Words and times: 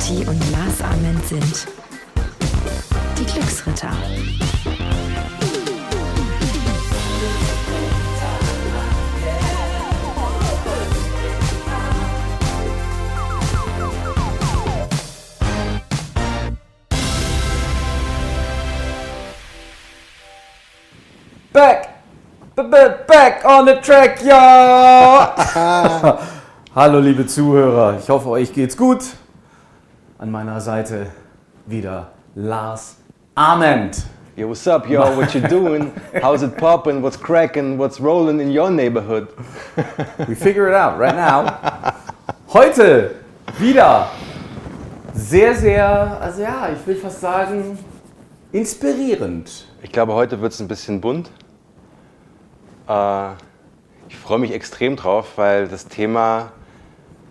Kati 0.00 0.26
und 0.26 0.40
Lars 0.50 0.80
Ament 0.80 1.26
sind 1.26 1.66
die 3.18 3.24
Glücksritter. 3.26 3.90
Back! 21.52 21.88
B 22.56 22.62
-b 22.62 23.06
Back 23.06 23.44
on 23.44 23.66
the 23.66 23.74
track, 23.82 24.22
ja! 24.24 25.34
Hallo 26.74 27.00
liebe 27.00 27.26
Zuhörer, 27.26 27.98
ich 28.02 28.08
hoffe 28.08 28.30
euch 28.30 28.50
geht's 28.54 28.78
gut. 28.78 29.00
An 30.20 30.30
meiner 30.30 30.60
Seite 30.60 31.06
wieder 31.64 32.10
Lars 32.34 32.96
Ament. 33.34 34.04
Yo, 34.36 34.48
what's 34.50 34.66
up, 34.66 34.86
yo? 34.86 35.16
What 35.16 35.32
you 35.34 35.40
doing? 35.48 35.94
How's 36.20 36.42
it 36.42 36.58
poppin'? 36.58 37.00
What's 37.00 37.16
crackin'? 37.16 37.78
What's 37.78 37.98
rollin' 38.02 38.38
in 38.38 38.50
your 38.54 38.70
neighborhood? 38.70 39.28
We 40.28 40.34
figure 40.34 40.68
it 40.68 40.74
out 40.74 40.98
right 40.98 41.14
now. 41.14 41.94
Heute 42.52 43.14
wieder 43.58 44.10
sehr, 45.14 45.54
sehr, 45.54 46.20
also 46.20 46.42
ja, 46.42 46.68
ich 46.70 46.86
will 46.86 46.96
fast 46.96 47.22
sagen, 47.22 47.78
inspirierend. 48.52 49.64
Ich 49.82 49.90
glaube, 49.90 50.12
heute 50.12 50.42
wird 50.42 50.52
es 50.52 50.60
ein 50.60 50.68
bisschen 50.68 51.00
bunt. 51.00 51.30
Äh, 52.86 53.30
ich 54.10 54.18
freue 54.18 54.38
mich 54.38 54.52
extrem 54.52 54.96
drauf, 54.96 55.38
weil 55.38 55.66
das 55.66 55.86
Thema 55.88 56.52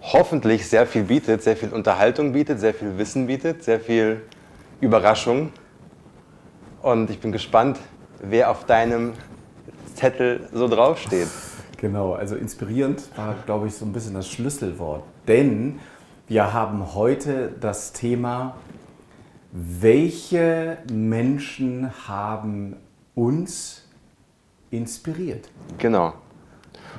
hoffentlich 0.02 0.68
sehr 0.68 0.86
viel 0.86 1.04
bietet, 1.04 1.44
sehr 1.44 1.58
viel 1.58 1.70
Unterhaltung 1.70 2.34
bietet, 2.34 2.60
sehr 2.60 2.74
viel 2.74 2.98
Wissen 2.98 3.28
bietet, 3.28 3.64
sehr 3.64 3.80
viel 3.80 4.22
Überraschung. 4.82 5.52
Und 6.82 7.10
ich 7.10 7.20
bin 7.20 7.32
gespannt, 7.32 7.78
wer 8.22 8.50
auf 8.50 8.66
deinem 8.66 9.14
Zettel 9.96 10.48
so 10.54 10.68
draufsteht. 10.68 11.28
Genau, 11.78 12.14
also 12.14 12.36
inspirierend 12.36 13.04
war, 13.16 13.36
glaube 13.46 13.68
ich, 13.68 13.76
so 13.76 13.86
ein 13.86 13.94
bisschen 13.94 14.14
das 14.14 14.30
Schlüsselwort. 14.30 15.04
Denn 15.28 15.80
wir 16.28 16.54
haben 16.54 16.94
heute 16.94 17.52
das 17.60 17.94
Thema, 17.94 18.58
welche 19.52 20.78
Menschen 20.92 21.92
haben 22.08 22.76
uns 23.16 23.88
inspiriert? 24.72 25.50
Genau. 25.78 26.14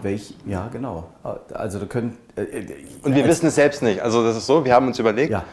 Welch, 0.02 0.34
ja, 0.46 0.68
genau. 0.68 1.10
Also 1.52 1.78
da 1.78 1.86
können. 1.86 2.16
Äh, 2.36 2.42
äh, 2.42 2.66
Und 3.02 3.14
wir 3.14 3.26
wissen 3.26 3.46
es 3.46 3.54
selbst 3.54 3.82
nicht. 3.82 4.00
Also 4.00 4.24
das 4.24 4.36
ist 4.36 4.46
so, 4.46 4.64
wir 4.64 4.74
haben 4.74 4.86
uns 4.86 4.98
überlegt, 4.98 5.30
Ja. 5.30 5.44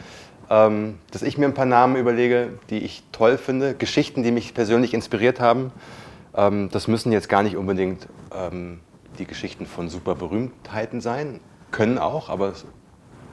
ähm, 0.50 0.98
dass 1.10 1.22
ich 1.22 1.38
mir 1.38 1.46
ein 1.46 1.54
paar 1.54 1.66
Namen 1.66 1.96
überlege, 1.96 2.58
die 2.70 2.78
ich 2.78 3.02
toll 3.12 3.38
finde, 3.38 3.74
Geschichten, 3.74 4.22
die 4.22 4.30
mich 4.30 4.54
persönlich 4.54 4.94
inspiriert 4.94 5.40
haben. 5.40 5.72
Ähm, 6.34 6.68
das 6.72 6.88
müssen 6.88 7.12
jetzt 7.12 7.28
gar 7.28 7.42
nicht 7.42 7.56
unbedingt 7.56 8.08
ähm, 8.34 8.80
die 9.18 9.26
Geschichten 9.26 9.66
von 9.66 9.88
super 9.88 10.14
Berühmtheiten 10.14 11.00
sein, 11.00 11.40
können 11.70 11.98
auch, 11.98 12.28
aber 12.28 12.50
es 12.50 12.64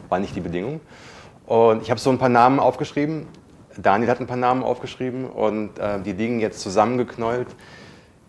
war 0.09 0.19
nicht 0.19 0.35
die 0.35 0.41
Bedingung. 0.41 0.81
Und 1.45 1.81
ich 1.83 1.91
habe 1.91 1.99
so 1.99 2.09
ein 2.09 2.17
paar 2.17 2.29
Namen 2.29 2.59
aufgeschrieben. 2.59 3.27
Daniel 3.77 4.09
hat 4.09 4.19
ein 4.19 4.27
paar 4.27 4.37
Namen 4.37 4.63
aufgeschrieben 4.63 5.29
und 5.29 5.77
äh, 5.79 6.01
die 6.01 6.13
liegen 6.13 6.39
jetzt 6.39 6.61
zusammengeknäult 6.61 7.47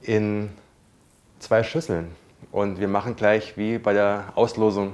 in 0.02 0.50
zwei 1.38 1.62
Schüsseln. 1.62 2.08
Und 2.56 2.80
wir 2.80 2.88
machen 2.88 3.16
gleich 3.16 3.58
wie 3.58 3.76
bei 3.76 3.92
der 3.92 4.32
Auslosung 4.34 4.92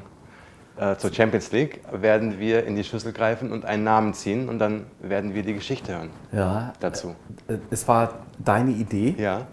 äh, 0.76 0.96
zur 0.96 1.12
Champions 1.14 1.52
League, 1.52 1.80
werden 1.92 2.40
wir 2.40 2.66
in 2.66 2.74
die 2.74 2.82
Schüssel 2.82 3.12
greifen 3.12 3.52
und 3.52 3.64
einen 3.64 3.84
Namen 3.84 4.14
ziehen 4.14 4.48
und 4.48 4.58
dann 4.58 4.86
werden 5.00 5.32
wir 5.32 5.44
die 5.44 5.54
Geschichte 5.54 5.96
hören 5.96 6.10
Ja, 6.32 6.72
dazu. 6.80 7.14
äh, 7.46 7.58
es 7.70 7.86
war 7.86 8.14
deine 8.44 8.72
Idee. 8.72 9.14
Ja, 9.16 9.46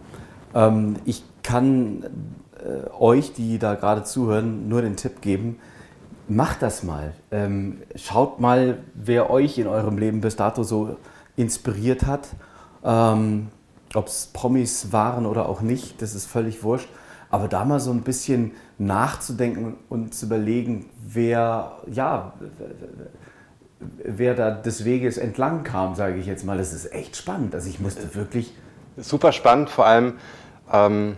Ähm, 0.55 0.95
ich 1.05 1.23
kann 1.43 2.03
äh, 2.57 2.89
euch, 2.99 3.33
die 3.33 3.59
da 3.59 3.75
gerade 3.75 4.03
zuhören, 4.03 4.67
nur 4.67 4.81
den 4.81 4.95
Tipp 4.95 5.21
geben, 5.21 5.59
macht 6.27 6.63
das 6.63 6.81
mal. 6.81 7.13
Ähm, 7.29 7.83
schaut 7.93 8.39
mal, 8.39 8.79
wer 8.95 9.29
euch 9.29 9.59
in 9.59 9.67
eurem 9.67 9.99
Leben 9.99 10.19
bis 10.21 10.35
dato 10.35 10.63
so 10.63 10.95
inspiriert 11.35 12.07
hat. 12.07 12.29
Ähm, 12.83 13.49
Ob 13.93 14.07
es 14.07 14.31
Promis 14.33 14.91
waren 14.91 15.27
oder 15.27 15.47
auch 15.47 15.61
nicht, 15.61 16.01
das 16.01 16.15
ist 16.15 16.25
völlig 16.25 16.63
wurscht. 16.63 16.89
Aber 17.29 17.47
da 17.47 17.63
mal 17.65 17.79
so 17.79 17.91
ein 17.91 18.01
bisschen 18.01 18.53
nachzudenken 18.77 19.77
und 19.87 20.13
zu 20.13 20.25
überlegen, 20.25 20.89
wer, 21.01 21.77
ja, 21.91 22.33
wer 24.03 24.33
da 24.33 24.51
des 24.51 24.83
Weges 24.83 25.17
entlang 25.17 25.63
kam, 25.63 25.95
sage 25.95 26.17
ich 26.17 26.25
jetzt 26.25 26.43
mal, 26.43 26.57
das 26.57 26.73
ist 26.73 26.91
echt 26.91 27.15
spannend. 27.15 27.53
Also 27.53 27.69
ich 27.69 27.79
musste 27.79 28.15
wirklich 28.15 28.53
super 28.97 29.31
spannend, 29.31 29.69
vor 29.69 29.85
allem, 29.85 30.13
ähm, 30.71 31.17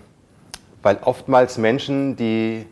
weil 0.82 0.98
oftmals 1.04 1.58
Menschen, 1.58 2.16
die 2.16 2.66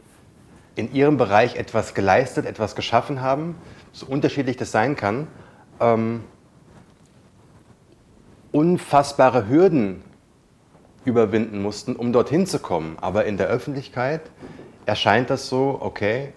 in 0.75 0.93
ihrem 0.93 1.17
Bereich 1.17 1.55
etwas 1.55 1.93
geleistet, 1.93 2.45
etwas 2.45 2.75
geschaffen 2.75 3.21
haben, 3.21 3.55
so 3.91 4.05
unterschiedlich 4.05 4.57
das 4.57 4.71
sein 4.71 4.95
kann, 4.95 5.27
ähm, 5.79 6.23
unfassbare 8.51 9.47
Hürden 9.47 10.01
überwinden 11.09 11.61
mussten, 11.61 11.95
um 11.95 12.13
dorthin 12.13 12.45
zu 12.45 12.59
kommen. 12.59 12.97
Aber 13.01 13.25
in 13.25 13.37
der 13.37 13.47
Öffentlichkeit 13.47 14.21
erscheint 14.85 15.29
das 15.29 15.49
so, 15.49 15.77
okay, 15.81 16.33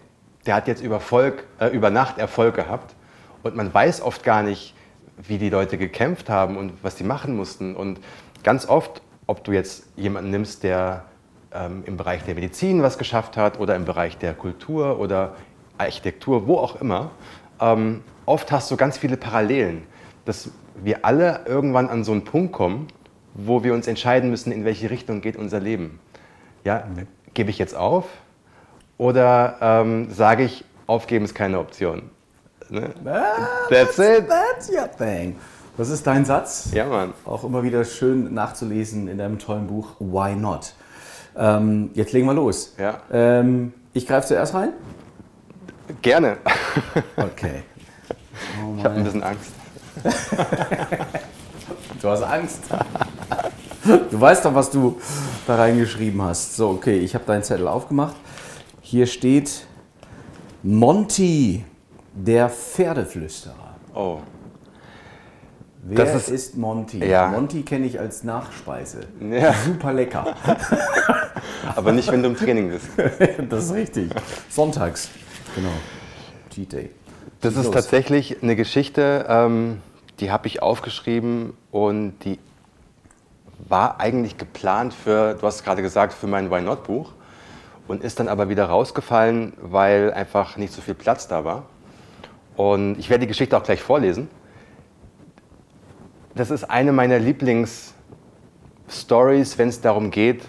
der 0.46 0.56
hat 0.56 0.66
jetzt 0.66 0.82
über, 0.82 0.98
Volk, 0.98 1.44
äh, 1.60 1.68
über 1.68 1.90
Nacht 1.90 2.18
Erfolg 2.18 2.56
gehabt 2.56 2.94
und 3.42 3.54
man 3.54 3.72
weiß 3.72 4.02
oft 4.02 4.24
gar 4.24 4.42
nicht, 4.42 4.74
wie 5.16 5.38
die 5.38 5.50
Leute 5.50 5.78
gekämpft 5.78 6.28
haben 6.28 6.56
und 6.56 6.72
was 6.82 6.96
die 6.96 7.04
machen 7.04 7.36
mussten. 7.36 7.76
Und 7.76 8.00
ganz 8.42 8.66
oft, 8.66 9.02
ob 9.26 9.44
du 9.44 9.52
jetzt 9.52 9.84
jemanden 9.96 10.30
nimmst, 10.30 10.64
der 10.64 11.04
ähm, 11.52 11.84
im 11.86 11.96
Bereich 11.96 12.24
der 12.24 12.34
Medizin 12.34 12.82
was 12.82 12.98
geschafft 12.98 13.36
hat 13.36 13.60
oder 13.60 13.76
im 13.76 13.84
Bereich 13.84 14.18
der 14.18 14.34
Kultur 14.34 14.98
oder 14.98 15.36
Architektur, 15.78 16.46
wo 16.46 16.56
auch 16.56 16.80
immer, 16.80 17.10
ähm, 17.60 18.02
oft 18.26 18.50
hast 18.50 18.70
du 18.70 18.76
ganz 18.76 18.98
viele 18.98 19.16
Parallelen, 19.16 19.82
dass 20.24 20.50
wir 20.82 21.04
alle 21.04 21.42
irgendwann 21.46 21.88
an 21.88 22.04
so 22.04 22.12
einen 22.12 22.24
Punkt 22.24 22.52
kommen, 22.52 22.88
wo 23.34 23.64
wir 23.64 23.74
uns 23.74 23.86
entscheiden 23.86 24.30
müssen, 24.30 24.52
in 24.52 24.64
welche 24.64 24.90
Richtung 24.90 25.20
geht 25.20 25.36
unser 25.36 25.60
Leben. 25.60 25.98
Ja, 26.64 26.84
gebe 27.34 27.50
ich 27.50 27.58
jetzt 27.58 27.74
auf 27.74 28.06
oder 28.98 29.56
ähm, 29.60 30.10
sage 30.10 30.44
ich, 30.44 30.64
aufgeben 30.86 31.24
ist 31.24 31.34
keine 31.34 31.58
Option? 31.58 32.10
Ne? 32.68 32.90
That's 33.68 33.98
it. 33.98 34.28
That's 34.28 34.70
your 34.70 34.88
thing. 34.96 35.36
Was 35.76 35.88
ist 35.88 36.06
dein 36.06 36.24
Satz? 36.24 36.70
Ja, 36.72 36.86
Mann. 36.86 37.14
Auch 37.24 37.44
immer 37.44 37.62
wieder 37.62 37.84
schön 37.84 38.32
nachzulesen 38.34 39.08
in 39.08 39.18
deinem 39.18 39.38
tollen 39.38 39.66
Buch 39.66 39.88
Why 39.98 40.34
Not. 40.36 40.74
Ähm, 41.36 41.90
jetzt 41.94 42.12
legen 42.12 42.26
wir 42.26 42.34
los. 42.34 42.74
Ja. 42.78 43.00
Ähm, 43.10 43.72
ich 43.94 44.06
greife 44.06 44.28
zuerst 44.28 44.54
rein. 44.54 44.70
Gerne. 46.02 46.38
Okay. 47.16 47.62
Oh 48.62 48.74
Ich 48.78 48.84
habe 48.84 48.94
ein 48.96 49.04
bisschen 49.04 49.22
Angst. 49.22 49.52
Du 52.02 52.08
hast 52.08 52.22
Angst. 52.24 52.60
Du 54.10 54.20
weißt 54.20 54.44
doch, 54.44 54.54
was 54.54 54.70
du 54.70 55.00
da 55.46 55.54
reingeschrieben 55.56 56.20
hast. 56.22 56.56
So, 56.56 56.70
okay, 56.70 56.98
ich 56.98 57.14
habe 57.14 57.24
deinen 57.24 57.42
Zettel 57.44 57.68
aufgemacht. 57.68 58.16
Hier 58.80 59.06
steht 59.06 59.66
Monty, 60.64 61.64
der 62.14 62.48
Pferdeflüsterer. 62.50 63.76
Oh. 63.94 64.18
Wer 65.84 66.04
Das 66.04 66.14
ist, 66.14 66.28
ist- 66.28 66.56
Monty? 66.56 67.04
Ja. 67.04 67.28
Monty 67.28 67.62
kenne 67.62 67.86
ich 67.86 67.98
als 67.98 68.22
Nachspeise. 68.24 69.00
Ja. 69.20 69.52
Super 69.64 69.92
lecker. 69.92 70.36
Aber 71.76 71.92
nicht, 71.92 72.10
wenn 72.10 72.22
du 72.22 72.28
im 72.30 72.36
Training 72.36 72.70
bist. 72.70 72.86
das 73.48 73.64
ist 73.66 73.74
richtig. 73.74 74.10
Sonntags. 74.48 75.08
Genau. 75.56 75.70
Cheat 76.50 76.72
Day. 76.72 76.90
Das 77.40 77.56
ist 77.56 77.64
Los. 77.66 77.74
tatsächlich 77.74 78.42
eine 78.42 78.54
Geschichte, 78.54 79.26
ähm, 79.28 79.80
die 80.22 80.30
habe 80.30 80.46
ich 80.46 80.62
aufgeschrieben 80.62 81.52
und 81.72 82.14
die 82.24 82.38
war 83.68 84.00
eigentlich 84.00 84.38
geplant 84.38 84.94
für, 84.94 85.34
du 85.34 85.44
hast 85.44 85.64
gerade 85.64 85.82
gesagt, 85.82 86.12
für 86.12 86.28
mein 86.28 86.48
Why 86.48 86.62
Not 86.62 86.84
Buch 86.84 87.10
und 87.88 88.04
ist 88.04 88.20
dann 88.20 88.28
aber 88.28 88.48
wieder 88.48 88.66
rausgefallen, 88.66 89.54
weil 89.60 90.12
einfach 90.12 90.56
nicht 90.56 90.72
so 90.72 90.80
viel 90.80 90.94
Platz 90.94 91.26
da 91.26 91.44
war. 91.44 91.64
Und 92.56 93.00
ich 93.00 93.10
werde 93.10 93.22
die 93.22 93.26
Geschichte 93.26 93.56
auch 93.56 93.64
gleich 93.64 93.82
vorlesen. 93.82 94.28
Das 96.36 96.52
ist 96.52 96.70
eine 96.70 96.92
meiner 96.92 97.18
Lieblingsstories, 97.18 99.58
wenn 99.58 99.70
es 99.70 99.80
darum 99.80 100.12
geht, 100.12 100.44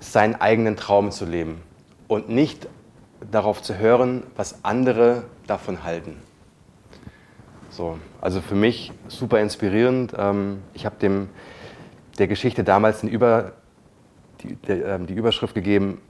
seinen 0.00 0.34
eigenen 0.34 0.76
Traum 0.76 1.12
zu 1.12 1.24
leben 1.24 1.62
und 2.08 2.28
nicht 2.28 2.68
darauf 3.30 3.62
zu 3.62 3.78
hören, 3.78 4.22
was 4.36 4.66
andere 4.66 5.24
davon 5.46 5.82
halten. 5.82 6.27
So, 7.78 7.96
also 8.20 8.40
für 8.40 8.56
mich 8.56 8.90
super 9.06 9.40
inspirierend. 9.40 10.12
Ähm, 10.18 10.64
Ich 10.74 10.84
habe 10.84 10.96
dem 10.96 11.28
der 12.18 12.26
Geschichte 12.26 12.64
damals 12.64 13.04
Über, 13.04 13.52
die, 14.40 14.56
der, 14.56 14.96
ähm, 14.96 15.06
die 15.06 15.14
Überschrift 15.14 15.54
gegeben 15.54 16.02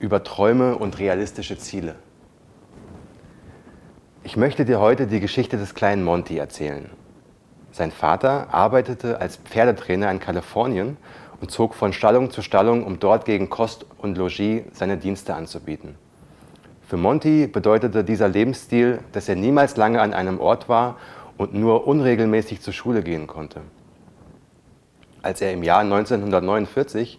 über 0.00 0.24
Träume 0.24 0.76
und 0.76 0.98
realistische 0.98 1.56
Ziele. 1.56 1.94
Ich 4.24 4.36
möchte 4.36 4.64
dir 4.64 4.80
heute 4.80 5.06
die 5.06 5.20
Geschichte 5.20 5.56
des 5.56 5.76
kleinen 5.76 6.02
Monty 6.02 6.36
erzählen. 6.36 6.90
Sein 7.70 7.92
Vater 7.92 8.52
arbeitete 8.52 9.20
als 9.20 9.36
Pferdetrainer 9.36 10.10
in 10.10 10.18
Kalifornien 10.18 10.96
und 11.40 11.52
zog 11.52 11.76
von 11.76 11.92
Stallung 11.92 12.32
zu 12.32 12.42
Stallung, 12.42 12.84
um 12.84 12.98
dort 12.98 13.24
gegen 13.24 13.48
Kost 13.50 13.86
und 13.98 14.18
Logis 14.18 14.64
seine 14.72 14.96
Dienste 14.96 15.36
anzubieten. 15.36 15.94
Für 16.88 16.96
Monty 16.96 17.46
bedeutete 17.46 18.02
dieser 18.02 18.28
Lebensstil, 18.28 19.00
dass 19.12 19.28
er 19.28 19.36
niemals 19.36 19.76
lange 19.76 20.00
an 20.00 20.14
einem 20.14 20.40
Ort 20.40 20.70
war 20.70 20.96
und 21.36 21.52
nur 21.52 21.86
unregelmäßig 21.86 22.62
zur 22.62 22.72
Schule 22.72 23.02
gehen 23.02 23.26
konnte. 23.26 23.60
Als 25.20 25.42
er 25.42 25.52
im 25.52 25.62
Jahr 25.62 25.80
1949 25.80 27.18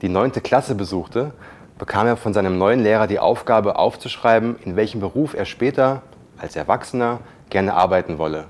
die 0.00 0.08
neunte 0.08 0.40
Klasse 0.40 0.74
besuchte, 0.74 1.34
bekam 1.78 2.06
er 2.06 2.16
von 2.16 2.32
seinem 2.32 2.56
neuen 2.56 2.80
Lehrer 2.80 3.06
die 3.06 3.18
Aufgabe 3.18 3.76
aufzuschreiben, 3.76 4.56
in 4.64 4.74
welchem 4.74 5.00
Beruf 5.00 5.34
er 5.34 5.44
später, 5.44 6.00
als 6.38 6.56
Erwachsener, 6.56 7.18
gerne 7.50 7.74
arbeiten 7.74 8.16
wolle. 8.16 8.46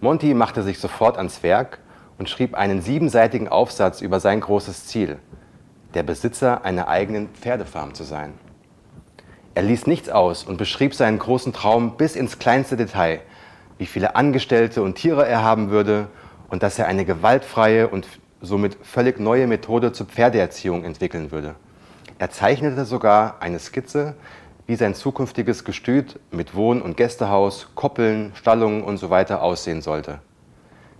Monty 0.00 0.34
machte 0.34 0.62
sich 0.62 0.78
sofort 0.78 1.16
ans 1.16 1.42
Werk 1.42 1.80
und 2.16 2.30
schrieb 2.30 2.54
einen 2.54 2.80
siebenseitigen 2.80 3.48
Aufsatz 3.48 4.02
über 4.02 4.20
sein 4.20 4.38
großes 4.38 4.86
Ziel, 4.86 5.18
der 5.94 6.04
Besitzer 6.04 6.64
einer 6.64 6.86
eigenen 6.86 7.30
Pferdefarm 7.30 7.92
zu 7.92 8.04
sein. 8.04 8.34
Er 9.54 9.62
ließ 9.62 9.86
nichts 9.86 10.08
aus 10.08 10.44
und 10.44 10.58
beschrieb 10.58 10.94
seinen 10.94 11.18
großen 11.18 11.52
Traum 11.52 11.96
bis 11.96 12.14
ins 12.14 12.38
kleinste 12.38 12.76
Detail, 12.76 13.20
wie 13.78 13.86
viele 13.86 14.14
Angestellte 14.14 14.82
und 14.82 14.94
Tiere 14.94 15.26
er 15.26 15.42
haben 15.42 15.70
würde 15.70 16.06
und 16.48 16.62
dass 16.62 16.78
er 16.78 16.86
eine 16.86 17.04
gewaltfreie 17.04 17.88
und 17.88 18.06
somit 18.40 18.78
völlig 18.82 19.18
neue 19.18 19.46
Methode 19.46 19.92
zur 19.92 20.06
Pferdeerziehung 20.06 20.84
entwickeln 20.84 21.30
würde. 21.30 21.56
Er 22.18 22.30
zeichnete 22.30 22.84
sogar 22.84 23.36
eine 23.40 23.58
Skizze, 23.58 24.14
wie 24.66 24.76
sein 24.76 24.94
zukünftiges 24.94 25.64
Gestüt 25.64 26.20
mit 26.30 26.54
Wohn- 26.54 26.80
und 26.80 26.96
Gästehaus, 26.96 27.68
Koppeln, 27.74 28.32
Stallungen 28.34 28.84
usw. 28.84 29.24
So 29.26 29.34
aussehen 29.34 29.82
sollte. 29.82 30.20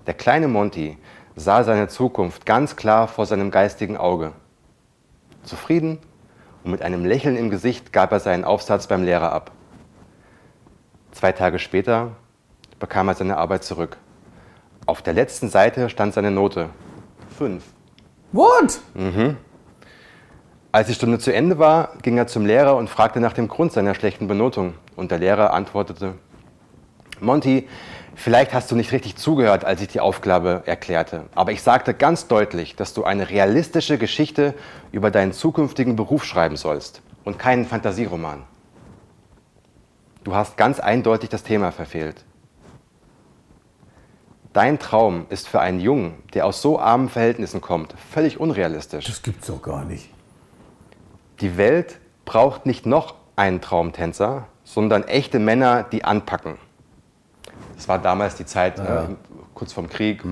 Der 0.06 0.14
kleine 0.14 0.48
Monty 0.48 0.98
sah 1.36 1.62
seine 1.62 1.86
Zukunft 1.86 2.46
ganz 2.46 2.74
klar 2.74 3.06
vor 3.06 3.26
seinem 3.26 3.50
geistigen 3.50 3.96
Auge. 3.96 4.32
Zufrieden 5.44 5.98
und 6.64 6.70
mit 6.70 6.82
einem 6.82 7.04
Lächeln 7.04 7.36
im 7.36 7.50
Gesicht 7.50 7.92
gab 7.92 8.12
er 8.12 8.20
seinen 8.20 8.44
Aufsatz 8.44 8.86
beim 8.86 9.02
Lehrer 9.02 9.32
ab. 9.32 9.50
Zwei 11.12 11.32
Tage 11.32 11.58
später 11.58 12.12
bekam 12.78 13.08
er 13.08 13.14
seine 13.14 13.36
Arbeit 13.36 13.64
zurück. 13.64 13.96
Auf 14.86 15.02
der 15.02 15.12
letzten 15.12 15.48
Seite 15.48 15.88
stand 15.88 16.14
seine 16.14 16.30
Note. 16.30 16.70
Fünf. 17.36 17.64
What? 18.32 18.80
Als 20.72 20.86
die 20.86 20.94
Stunde 20.94 21.18
zu 21.18 21.32
Ende 21.32 21.58
war, 21.58 21.90
ging 22.02 22.16
er 22.16 22.26
zum 22.26 22.46
Lehrer 22.46 22.76
und 22.76 22.88
fragte 22.88 23.20
nach 23.20 23.32
dem 23.32 23.48
Grund 23.48 23.72
seiner 23.72 23.94
schlechten 23.94 24.28
Benotung. 24.28 24.74
Und 24.96 25.10
der 25.10 25.18
Lehrer 25.18 25.52
antwortete, 25.52 26.14
Monty, 27.20 27.68
vielleicht 28.14 28.52
hast 28.52 28.70
du 28.70 28.76
nicht 28.76 28.92
richtig 28.92 29.16
zugehört, 29.16 29.64
als 29.64 29.80
ich 29.80 29.88
die 29.88 30.00
Aufgabe 30.00 30.62
erklärte, 30.66 31.24
aber 31.34 31.52
ich 31.52 31.62
sagte 31.62 31.94
ganz 31.94 32.26
deutlich, 32.26 32.76
dass 32.76 32.94
du 32.94 33.04
eine 33.04 33.30
realistische 33.30 33.98
Geschichte 33.98 34.54
über 34.92 35.10
deinen 35.10 35.32
zukünftigen 35.32 35.96
Beruf 35.96 36.24
schreiben 36.24 36.56
sollst 36.56 37.02
und 37.24 37.38
keinen 37.38 37.66
Fantasieroman. 37.66 38.42
Du 40.24 40.34
hast 40.34 40.56
ganz 40.56 40.80
eindeutig 40.80 41.30
das 41.30 41.42
Thema 41.42 41.72
verfehlt. 41.72 42.24
Dein 44.52 44.78
Traum 44.78 45.26
ist 45.30 45.48
für 45.48 45.60
einen 45.60 45.80
Jungen, 45.80 46.14
der 46.34 46.44
aus 46.44 46.60
so 46.60 46.78
armen 46.78 47.08
Verhältnissen 47.08 47.60
kommt, 47.60 47.94
völlig 48.10 48.40
unrealistisch. 48.40 49.06
Das 49.06 49.22
gibt's 49.22 49.46
doch 49.46 49.62
gar 49.62 49.84
nicht. 49.84 50.08
Die 51.40 51.56
Welt 51.56 52.00
braucht 52.24 52.66
nicht 52.66 52.84
noch 52.84 53.14
einen 53.36 53.60
Traumtänzer, 53.60 54.46
sondern 54.64 55.04
echte 55.04 55.38
Männer, 55.38 55.84
die 55.84 56.04
anpacken. 56.04 56.58
Das 57.80 57.88
war 57.88 57.98
damals 57.98 58.34
die 58.34 58.44
Zeit 58.44 58.76
Ja. 58.76 59.04
äh, 59.04 59.08
kurz 59.54 59.72
vorm 59.72 59.88
Krieg. 59.88 60.22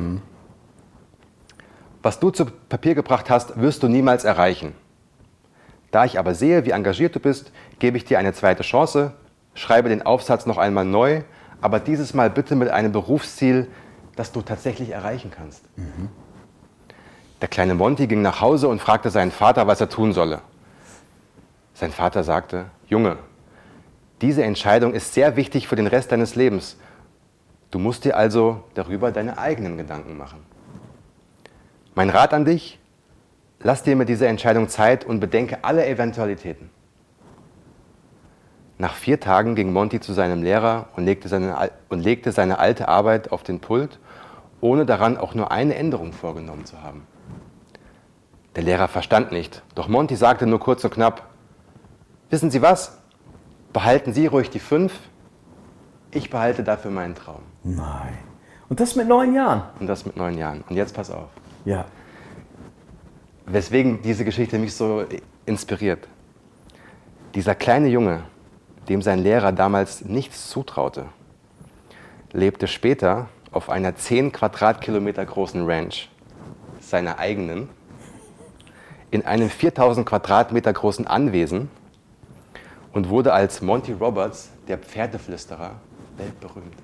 Was 2.02 2.20
du 2.20 2.28
zu 2.28 2.44
Papier 2.44 2.94
gebracht 2.94 3.30
hast, 3.30 3.58
wirst 3.58 3.82
du 3.82 3.88
niemals 3.88 4.24
erreichen. 4.24 4.74
Da 5.90 6.04
ich 6.04 6.18
aber 6.18 6.34
sehe, 6.34 6.66
wie 6.66 6.72
engagiert 6.72 7.14
du 7.14 7.20
bist, 7.20 7.50
gebe 7.78 7.96
ich 7.96 8.04
dir 8.04 8.18
eine 8.18 8.34
zweite 8.34 8.62
Chance, 8.62 9.14
schreibe 9.54 9.88
den 9.88 10.02
Aufsatz 10.04 10.44
noch 10.44 10.58
einmal 10.58 10.84
neu, 10.84 11.22
aber 11.62 11.80
dieses 11.80 12.12
Mal 12.12 12.28
bitte 12.28 12.54
mit 12.54 12.68
einem 12.68 12.92
Berufsziel, 12.92 13.68
das 14.14 14.30
du 14.30 14.42
tatsächlich 14.42 14.90
erreichen 14.90 15.30
kannst. 15.34 15.64
Der 17.40 17.48
kleine 17.48 17.74
Monty 17.74 18.08
ging 18.08 18.20
nach 18.20 18.42
Hause 18.42 18.68
und 18.68 18.78
fragte 18.82 19.08
seinen 19.08 19.30
Vater, 19.30 19.66
was 19.66 19.80
er 19.80 19.88
tun 19.88 20.12
solle. 20.12 20.42
Sein 21.72 21.92
Vater 21.92 22.24
sagte, 22.24 22.66
Junge, 22.88 23.16
diese 24.20 24.42
Entscheidung 24.44 24.92
ist 24.92 25.14
sehr 25.14 25.36
wichtig 25.36 25.66
für 25.66 25.76
den 25.76 25.86
Rest 25.86 26.12
deines 26.12 26.34
Lebens. 26.34 26.76
Du 27.70 27.78
musst 27.78 28.04
dir 28.04 28.16
also 28.16 28.64
darüber 28.74 29.12
deine 29.12 29.38
eigenen 29.38 29.76
Gedanken 29.76 30.16
machen. 30.16 30.40
Mein 31.94 32.10
Rat 32.10 32.32
an 32.32 32.44
dich, 32.44 32.78
lass 33.60 33.82
dir 33.82 33.96
mit 33.96 34.08
dieser 34.08 34.28
Entscheidung 34.28 34.68
Zeit 34.68 35.04
und 35.04 35.20
bedenke 35.20 35.58
alle 35.62 35.86
Eventualitäten. 35.86 36.70
Nach 38.78 38.94
vier 38.94 39.18
Tagen 39.18 39.56
ging 39.56 39.72
Monty 39.72 40.00
zu 40.00 40.12
seinem 40.12 40.42
Lehrer 40.42 40.86
und 40.94 41.04
legte 41.04 41.28
seine, 41.28 41.70
und 41.88 42.00
legte 42.00 42.30
seine 42.30 42.60
alte 42.60 42.86
Arbeit 42.86 43.32
auf 43.32 43.42
den 43.42 43.58
Pult, 43.58 43.98
ohne 44.60 44.86
daran 44.86 45.18
auch 45.18 45.34
nur 45.34 45.50
eine 45.50 45.74
Änderung 45.74 46.12
vorgenommen 46.12 46.64
zu 46.64 46.80
haben. 46.80 47.04
Der 48.54 48.62
Lehrer 48.62 48.88
verstand 48.88 49.32
nicht, 49.32 49.62
doch 49.74 49.88
Monty 49.88 50.16
sagte 50.16 50.46
nur 50.46 50.60
kurz 50.60 50.84
und 50.84 50.94
knapp, 50.94 51.28
Wissen 52.30 52.50
Sie 52.50 52.62
was? 52.62 52.98
Behalten 53.72 54.12
Sie 54.12 54.26
ruhig 54.26 54.50
die 54.50 54.58
fünf, 54.58 54.92
ich 56.10 56.30
behalte 56.30 56.64
dafür 56.64 56.90
meinen 56.90 57.14
Traum. 57.14 57.42
Nein. 57.64 58.18
Und 58.68 58.80
das 58.80 58.96
mit 58.96 59.08
neun 59.08 59.34
Jahren? 59.34 59.62
Und 59.80 59.86
das 59.86 60.04
mit 60.04 60.16
neun 60.16 60.36
Jahren. 60.36 60.62
Und 60.68 60.76
jetzt 60.76 60.94
pass 60.94 61.10
auf. 61.10 61.28
Ja. 61.64 61.86
Weswegen 63.46 64.02
diese 64.02 64.24
Geschichte 64.24 64.58
mich 64.58 64.74
so 64.74 65.04
inspiriert. 65.46 66.06
Dieser 67.34 67.54
kleine 67.54 67.88
Junge, 67.88 68.22
dem 68.88 69.02
sein 69.02 69.18
Lehrer 69.20 69.52
damals 69.52 70.04
nichts 70.04 70.48
zutraute, 70.48 71.06
lebte 72.32 72.66
später 72.68 73.28
auf 73.50 73.70
einer 73.70 73.96
10 73.96 74.32
Quadratkilometer 74.32 75.24
großen 75.24 75.64
Ranch, 75.68 76.10
seiner 76.80 77.18
eigenen, 77.18 77.68
in 79.10 79.24
einem 79.24 79.48
4000 79.48 80.06
Quadratmeter 80.06 80.72
großen 80.72 81.06
Anwesen 81.06 81.70
und 82.92 83.08
wurde 83.08 83.32
als 83.32 83.62
Monty 83.62 83.92
Roberts, 83.92 84.50
der 84.68 84.76
Pferdeflüsterer, 84.78 85.76
weltberühmt. 86.18 86.74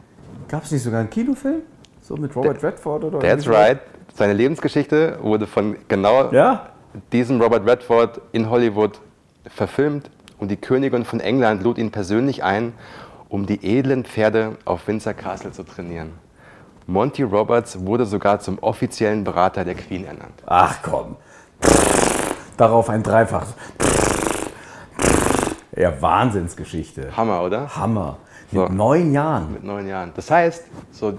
Gab 0.48 0.64
es 0.64 0.70
nicht 0.70 0.82
sogar 0.82 1.00
einen 1.00 1.10
Kinofilm? 1.10 1.62
So 2.00 2.16
mit 2.16 2.34
Robert 2.36 2.62
Redford 2.62 3.04
oder 3.04 3.18
That's 3.18 3.48
right. 3.48 3.78
Seine 4.14 4.34
Lebensgeschichte 4.34 5.18
wurde 5.22 5.46
von 5.46 5.76
genau 5.88 6.30
Ja? 6.32 6.68
diesem 7.12 7.40
Robert 7.40 7.66
Redford 7.66 8.20
in 8.32 8.48
Hollywood 8.50 9.00
verfilmt 9.46 10.10
und 10.38 10.50
die 10.50 10.56
Königin 10.56 11.04
von 11.04 11.20
England 11.20 11.62
lud 11.62 11.78
ihn 11.78 11.90
persönlich 11.90 12.44
ein, 12.44 12.72
um 13.28 13.46
die 13.46 13.64
edlen 13.64 14.04
Pferde 14.04 14.56
auf 14.64 14.86
Windsor 14.86 15.14
Castle 15.14 15.52
zu 15.52 15.64
trainieren. 15.64 16.12
Monty 16.86 17.22
Roberts 17.22 17.84
wurde 17.84 18.04
sogar 18.04 18.40
zum 18.40 18.58
offiziellen 18.58 19.24
Berater 19.24 19.64
der 19.64 19.74
Queen 19.74 20.04
ernannt. 20.04 20.42
Ach 20.46 20.76
komm. 20.82 21.16
Darauf 22.56 22.90
ein 22.90 23.02
Dreifaches. 23.02 23.54
Ja, 25.74 26.00
Wahnsinnsgeschichte. 26.00 27.16
Hammer, 27.16 27.42
oder? 27.42 27.74
Hammer. 27.74 28.18
Mit 28.50 28.68
So. 28.68 28.68
neun 28.68 29.12
Jahren. 29.12 29.52
Mit 29.52 29.64
neun 29.64 29.86
Jahren. 29.86 30.12
Das 30.14 30.30
heißt, 30.30 30.64
so 30.92 31.18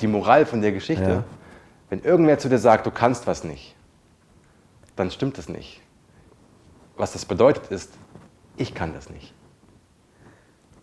die 0.00 0.06
Moral 0.06 0.46
von 0.46 0.60
der 0.60 0.72
Geschichte, 0.72 1.04
Ja. 1.10 1.24
wenn 1.90 2.00
irgendwer 2.00 2.38
zu 2.38 2.48
dir 2.48 2.58
sagt, 2.58 2.86
du 2.86 2.90
kannst 2.90 3.26
was 3.26 3.44
nicht, 3.44 3.74
dann 4.96 5.10
stimmt 5.10 5.38
es 5.38 5.48
nicht. 5.48 5.80
Was 6.96 7.12
das 7.12 7.24
bedeutet 7.24 7.68
ist, 7.70 7.90
ich 8.56 8.74
kann 8.74 8.92
das 8.92 9.08
nicht. 9.10 9.32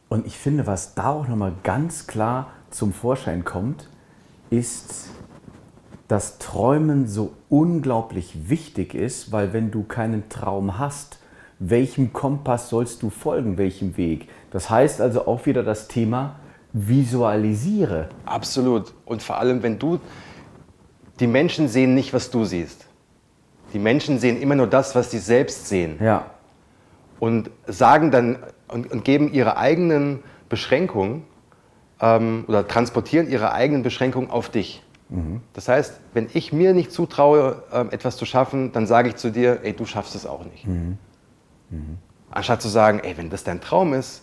Und 0.10 0.26
ich 0.26 0.38
finde, 0.38 0.66
was 0.66 0.96
da 0.96 1.10
auch 1.10 1.28
nochmal 1.28 1.54
ganz 1.64 2.08
klar 2.08 2.50
zum 2.72 2.94
Vorschein 2.94 3.46
kommt, 3.46 3.90
ist, 4.50 5.10
dass 6.08 6.40
Träumen 6.40 7.08
so 7.08 7.34
unglaublich 7.50 8.50
wichtig 8.50 8.96
ist, 8.96 9.32
weil 9.32 9.54
wenn 9.54 9.70
du 9.70 9.84
keinen 9.84 10.28
Traum 10.30 10.80
hast, 10.80 11.20
welchem 11.60 12.14
Kompass 12.14 12.70
sollst 12.70 13.04
du 13.04 13.12
folgen, 13.12 13.58
welchem 13.60 13.96
Weg? 13.98 14.28
Das 14.52 14.70
heißt 14.70 15.02
also 15.02 15.28
auch 15.28 15.46
wieder 15.46 15.64
das 15.64 15.88
Thema 15.88 16.36
visualisiere. 16.74 18.10
Absolut. 18.26 18.94
Und 19.06 19.24
vor 19.24 19.38
allem, 19.38 19.64
wenn 19.64 19.80
du, 19.80 20.00
die 21.20 21.28
Menschen 21.28 21.68
sehen 21.68 21.96
nicht, 21.96 22.14
was 22.14 22.32
du 22.32 22.46
siehst. 22.46 22.86
Die 23.74 23.80
Menschen 23.80 24.20
sehen 24.20 24.42
immer 24.42 24.56
nur 24.56 24.68
das, 24.68 24.96
was 24.96 25.12
sie 25.12 25.20
selbst 25.20 25.68
sehen. 25.68 25.98
Ja, 26.02 26.26
Und 27.20 27.52
sagen 27.68 28.12
dann 28.12 28.40
und, 28.68 28.92
und 28.92 29.04
geben 29.04 29.32
ihre 29.34 29.58
eigenen 29.58 30.24
Beschränkungen 30.48 31.24
ähm, 32.02 32.46
oder 32.48 32.68
transportieren 32.68 33.30
ihre 33.30 33.52
eigenen 33.52 33.84
Beschränkungen 33.84 34.30
auf 34.32 34.50
dich. 34.50 34.84
Das 35.54 35.68
heißt, 35.68 36.00
wenn 36.14 36.28
ich 36.34 36.54
mir 36.54 36.76
nicht 36.76 36.92
zutraue, 36.92 37.64
ähm, 37.74 37.90
etwas 37.90 38.16
zu 38.16 38.26
schaffen, 38.26 38.72
dann 38.74 38.86
sage 38.86 39.10
ich 39.10 39.16
zu 39.16 39.32
dir, 39.32 39.62
ey, 39.64 39.74
du 39.74 39.86
schaffst 39.86 40.14
es 40.14 40.28
auch 40.28 40.46
nicht. 40.46 40.68
Anstatt 42.30 42.62
zu 42.62 42.68
sagen, 42.68 43.00
ey, 43.00 43.18
wenn 43.18 43.32
das 43.32 43.44
dein 43.44 43.60
Traum 43.60 43.96
ist, 43.96 44.22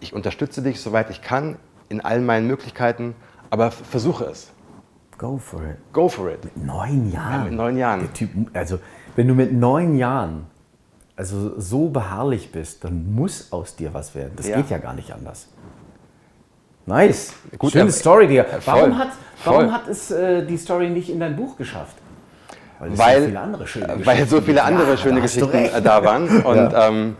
ich 0.00 0.12
unterstütze 0.12 0.62
dich, 0.62 0.80
soweit 0.80 1.10
ich 1.10 1.22
kann, 1.22 1.56
in 1.88 2.00
allen 2.00 2.26
meinen 2.26 2.46
Möglichkeiten, 2.46 3.14
aber 3.50 3.70
versuche 3.70 4.24
es. 4.24 4.50
Go 5.18 5.38
for 5.38 5.62
it. 5.62 5.76
Go 5.92 6.08
for 6.08 6.30
it. 6.30 6.44
Mit 6.44 6.64
neun 6.64 7.10
Jahren. 7.10 7.32
Ja, 7.32 7.44
mit 7.44 7.52
neun 7.54 7.76
Jahren. 7.78 8.00
Der 8.00 8.12
typ, 8.12 8.30
also, 8.52 8.78
wenn 9.14 9.28
du 9.28 9.34
mit 9.34 9.52
neun 9.52 9.96
Jahren 9.96 10.46
also 11.16 11.58
so 11.58 11.88
beharrlich 11.88 12.52
bist, 12.52 12.84
dann 12.84 13.14
muss 13.14 13.50
aus 13.50 13.74
dir 13.74 13.94
was 13.94 14.14
werden. 14.14 14.32
Das 14.36 14.46
Ja. 14.46 14.56
geht 14.56 14.68
ja 14.68 14.78
gar 14.78 14.92
nicht 14.92 15.12
anders. 15.12 15.48
Nice. 16.84 17.32
Gut, 17.58 17.72
Schöne 17.72 17.90
Story, 17.90 18.26
voll, 18.26 18.60
Warum, 18.66 18.98
hat, 18.98 19.08
warum 19.44 19.60
voll. 19.62 19.72
hat 19.72 19.88
es 19.88 20.10
äh, 20.10 20.44
die 20.46 20.56
Story 20.56 20.90
nicht 20.90 21.08
in 21.08 21.18
dein 21.18 21.34
Buch 21.34 21.56
geschafft? 21.56 21.96
Weil 22.78 22.98
weil, 22.98 23.20
so 23.20 23.26
viele 23.26 23.40
andere 23.40 23.66
schöne 23.66 23.84
äh, 23.84 23.88
Geschichten 23.88 24.06
weil 24.06 24.26
so 24.26 24.40
viele 24.42 24.62
andere 24.62 24.90
Ja, 24.90 24.96
schöne 24.98 25.20
Geschichten 25.22 25.54
äh, 25.54 25.82
da 25.82 26.04
waren. 26.04 26.42
Und 26.42 26.56
ja. 26.56 26.88
Ähm, 26.88 27.16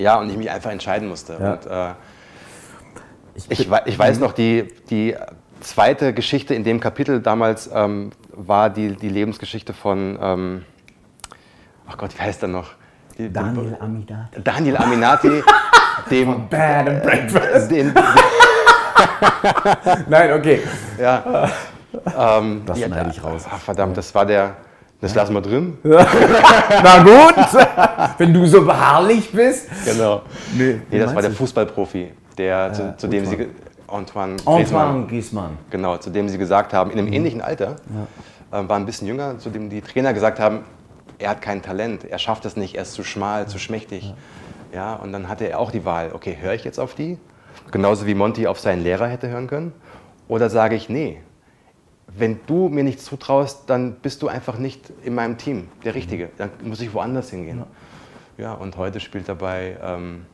ja, 0.00 0.18
und 0.18 0.30
ich 0.30 0.36
mich 0.36 0.50
einfach 0.50 0.70
entscheiden 0.70 1.08
musste. 1.08 1.36
Ja. 1.40 1.52
Und, 1.52 1.66
äh, 1.66 1.94
ich, 3.48 3.70
wei- 3.70 3.82
ich 3.86 3.98
weiß 3.98 4.18
noch, 4.18 4.32
die, 4.32 4.72
die 4.90 5.16
zweite 5.60 6.12
Geschichte 6.14 6.54
in 6.54 6.64
dem 6.64 6.80
Kapitel 6.80 7.20
damals 7.20 7.70
ähm, 7.72 8.10
war 8.32 8.70
die, 8.70 8.94
die 8.96 9.08
Lebensgeschichte 9.08 9.72
von, 9.72 10.18
ähm, 10.20 10.64
ach 11.88 11.96
Gott, 11.98 12.16
wie 12.18 12.22
heißt 12.22 12.42
er 12.42 12.48
noch? 12.48 12.70
Die, 13.18 13.32
Daniel 13.32 13.76
Amidati. 13.80 14.42
Daniel 14.42 14.76
Aminati, 14.76 15.42
dem, 16.10 16.48
Bad 16.48 16.88
and 16.88 17.02
Breakfast. 17.02 17.70
den, 17.70 17.94
Nein, 20.08 20.32
okay. 20.32 20.60
ja, 20.98 21.50
ähm, 22.38 22.62
Das 22.66 22.78
schneide 22.80 23.10
ich 23.10 23.22
raus. 23.22 23.44
Ach, 23.50 23.58
verdammt, 23.58 23.96
das 23.96 24.14
war 24.14 24.26
der, 24.26 24.56
das 25.00 25.14
lassen 25.14 25.34
wir 25.34 25.40
drin. 25.40 25.78
Na 25.82 27.02
gut, 27.02 27.66
wenn 28.18 28.34
du 28.34 28.46
so 28.46 28.64
beharrlich 28.64 29.30
bist. 29.32 29.68
Genau. 29.84 30.22
Nee, 30.56 30.80
Nee, 30.90 30.98
das 30.98 31.14
war 31.14 31.22
der 31.22 31.30
Fußballprofi, 31.30 32.12
der, 32.36 32.72
zu, 32.72 32.94
zu 32.96 33.08
dem 33.08 33.24
sie, 33.26 33.48
Antoine, 33.88 34.36
Antoine 34.44 35.06
Griezmann, 35.06 35.58
genau, 35.70 35.96
zu 35.96 36.10
dem 36.10 36.28
sie 36.28 36.38
gesagt 36.38 36.72
haben, 36.72 36.90
in 36.90 36.98
einem 36.98 37.12
ähnlichen 37.12 37.40
Alter, 37.40 37.76
ähm, 38.52 38.68
war 38.68 38.76
ein 38.76 38.86
bisschen 38.86 39.08
jünger, 39.08 39.38
zu 39.38 39.50
dem 39.50 39.68
die 39.70 39.80
Trainer 39.80 40.12
gesagt 40.12 40.38
haben, 40.38 40.60
er 41.18 41.30
hat 41.30 41.42
kein 41.42 41.62
Talent, 41.62 42.04
er 42.04 42.18
schafft 42.18 42.44
es 42.44 42.56
nicht, 42.56 42.76
er 42.76 42.82
ist 42.82 42.94
zu 42.94 43.02
schmal, 43.04 43.46
zu 43.46 43.58
schmächtig. 43.58 44.14
Ja, 44.72 44.94
und 44.94 45.12
dann 45.12 45.28
hatte 45.28 45.46
er 45.48 45.58
auch 45.58 45.70
die 45.72 45.84
Wahl, 45.84 46.10
okay, 46.14 46.36
höre 46.40 46.54
ich 46.54 46.64
jetzt 46.64 46.78
auf 46.78 46.94
die? 46.94 47.18
Genauso 47.72 48.06
wie 48.06 48.14
Monty 48.14 48.46
auf 48.46 48.58
seinen 48.60 48.82
Lehrer 48.82 49.08
hätte 49.08 49.28
hören 49.28 49.46
können. 49.48 49.72
Oder 50.28 50.48
sage 50.48 50.76
ich, 50.76 50.88
nee, 50.88 51.18
wenn 52.16 52.40
du 52.46 52.68
mir 52.68 52.84
nichts 52.84 53.04
zutraust, 53.04 53.64
dann 53.68 53.94
bist 53.94 54.22
du 54.22 54.28
einfach 54.28 54.58
nicht 54.58 54.92
in 55.04 55.14
meinem 55.14 55.38
Team 55.38 55.68
der 55.84 55.94
Richtige. 55.94 56.30
Dann 56.38 56.50
muss 56.62 56.80
ich 56.80 56.92
woanders 56.92 57.30
hingehen. 57.30 57.64
Ja, 58.36 58.54
und 58.54 58.76
heute 58.76 59.00
spielt 59.00 59.28
er 59.28 59.34
bei 59.34 59.76
ähm, 59.82 60.26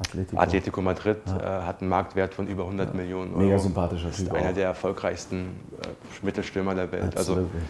Atletico. 0.00 0.40
Atletico 0.40 0.82
Madrid, 0.82 1.18
äh, 1.26 1.42
hat 1.42 1.80
einen 1.80 1.90
Marktwert 1.90 2.32
von 2.32 2.46
über 2.46 2.62
100 2.64 2.94
Millionen 2.94 3.34
Euro. 3.34 3.42
Mega 3.42 3.58
sympathischer 3.58 4.08
Ist 4.08 4.18
Typ 4.18 4.32
einer 4.32 4.50
auch. 4.50 4.54
der 4.54 4.64
erfolgreichsten 4.66 5.60
äh, 5.82 6.24
Mittelstürmer 6.24 6.74
der 6.74 6.90
Welt. 6.90 7.16
Also 7.16 7.32
Absolutely. 7.32 7.60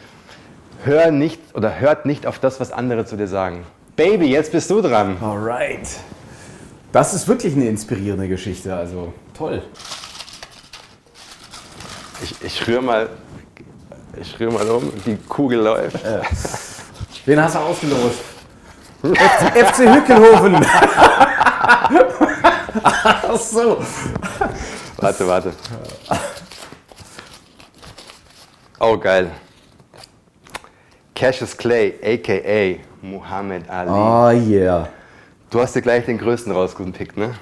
hör 0.84 1.10
nicht 1.10 1.40
oder 1.54 1.80
hört 1.80 2.06
nicht 2.06 2.26
auf 2.26 2.38
das, 2.38 2.60
was 2.60 2.72
andere 2.72 3.04
zu 3.04 3.16
dir 3.16 3.26
sagen. 3.26 3.64
Baby, 3.96 4.26
jetzt 4.26 4.52
bist 4.52 4.70
du 4.70 4.80
dran. 4.80 5.16
Alright. 5.20 5.88
Das 6.92 7.14
ist 7.14 7.26
wirklich 7.26 7.54
eine 7.54 7.68
inspirierende 7.68 8.28
Geschichte, 8.28 8.74
also 8.74 9.12
toll. 9.34 9.62
Ich, 12.22 12.34
ich 12.42 12.66
rühre 12.66 12.82
mal, 12.82 13.08
ich 14.18 14.38
rühr 14.38 14.50
mal 14.52 14.68
um, 14.70 14.90
die 15.04 15.16
Kugel 15.28 15.60
läuft. 15.60 15.98
Wen 17.26 17.42
hast 17.42 17.54
du 17.54 17.58
ausgelost? 17.60 18.20
FC, 19.02 19.66
FC 19.66 19.78
Hückelhofen. 19.94 20.56
Ach 23.02 23.36
so. 23.38 23.82
Warte, 24.98 25.26
warte. 25.26 25.52
Oh, 28.78 28.96
geil. 28.98 29.30
Cassius 31.14 31.56
Clay, 31.56 31.94
a.k.a. 32.02 32.78
Muhammad 33.02 33.68
Ali. 33.68 33.90
Oh 33.90 34.30
yeah. 34.50 34.88
Du 35.50 35.60
hast 35.60 35.74
dir 35.74 35.82
gleich 35.82 36.04
den 36.04 36.16
größten 36.18 36.52
rausgepickt, 36.52 37.16
ne? 37.16 37.34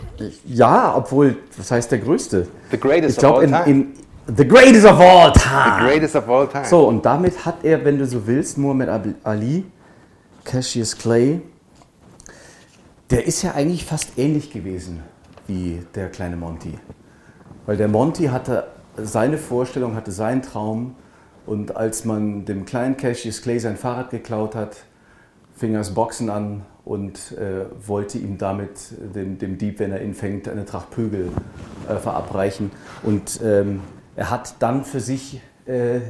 Ja, 0.44 0.94
obwohl, 0.96 1.36
was 1.56 1.70
heißt 1.70 1.90
der 1.92 1.98
Größte? 1.98 2.48
The 2.70 2.78
greatest 2.78 3.16
Ich 3.16 3.18
glaube, 3.18 3.38
of 3.38 3.42
all 3.42 3.44
in, 3.44 3.64
time. 3.64 3.70
in 3.70 3.94
The 4.36 4.44
Greatest 4.44 4.84
of 4.84 5.00
All 5.00 5.32
Time. 5.32 5.80
The 5.80 5.86
greatest 5.86 6.14
of 6.14 6.28
all 6.28 6.46
time. 6.46 6.66
So, 6.66 6.86
und 6.86 7.06
damit 7.06 7.46
hat 7.46 7.64
er, 7.64 7.82
wenn 7.86 7.98
du 7.98 8.06
so 8.06 8.26
willst, 8.26 8.58
Muhammad 8.58 9.14
Ali, 9.24 9.64
Cassius 10.44 10.98
Clay, 10.98 11.40
der 13.08 13.26
ist 13.26 13.40
ja 13.40 13.52
eigentlich 13.52 13.86
fast 13.86 14.18
ähnlich 14.18 14.50
gewesen 14.50 15.02
wie 15.46 15.80
der 15.94 16.10
kleine 16.10 16.36
Monty. 16.36 16.74
Weil 17.64 17.78
der 17.78 17.88
Monty 17.88 18.26
hatte 18.26 18.66
seine 18.98 19.38
Vorstellung, 19.38 19.94
hatte 19.94 20.12
seinen 20.12 20.42
Traum 20.42 20.94
und 21.46 21.74
als 21.74 22.04
man 22.04 22.44
dem 22.44 22.66
kleinen 22.66 22.98
Cassius 22.98 23.40
Clay 23.40 23.58
sein 23.58 23.78
Fahrrad 23.78 24.10
geklaut 24.10 24.54
hat, 24.54 24.76
fing 25.56 25.72
er 25.72 25.78
das 25.78 25.94
Boxen 25.94 26.28
an 26.28 26.66
und 26.84 27.32
äh, 27.32 27.64
wollte 27.86 28.18
ihm 28.18 28.36
damit, 28.36 28.92
dem, 29.14 29.38
dem 29.38 29.56
Dieb, 29.56 29.78
wenn 29.78 29.90
er 29.90 30.02
ihn 30.02 30.12
fängt, 30.12 30.48
eine 30.48 30.66
Tracht 30.66 30.90
Prügel 30.90 31.30
äh, 31.88 31.96
verabreichen. 31.96 32.70
Und 33.02 33.40
ähm, 33.42 33.80
er 34.18 34.30
hat 34.30 34.56
dann 34.58 34.84
für 34.84 34.98
sich 34.98 35.40
äh, 35.66 36.00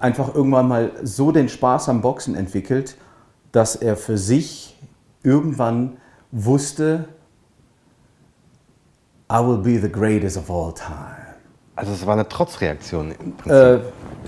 einfach 0.00 0.34
irgendwann 0.34 0.66
mal 0.66 0.90
so 1.04 1.30
den 1.30 1.48
Spaß 1.48 1.88
am 1.88 2.00
Boxen 2.00 2.34
entwickelt, 2.34 2.96
dass 3.52 3.76
er 3.76 3.96
für 3.96 4.18
sich 4.18 4.76
irgendwann 5.22 5.98
wusste, 6.32 7.04
I 9.30 9.36
will 9.36 9.58
be 9.58 9.80
the 9.80 9.90
greatest 9.90 10.36
of 10.36 10.50
all 10.50 10.74
time. 10.74 11.36
Also 11.76 11.92
es 11.92 12.04
war 12.04 12.14
eine 12.14 12.28
Trotzreaktion 12.28 13.12
im 13.12 13.36
Prinzip. 13.36 13.52
Äh, 13.52 13.78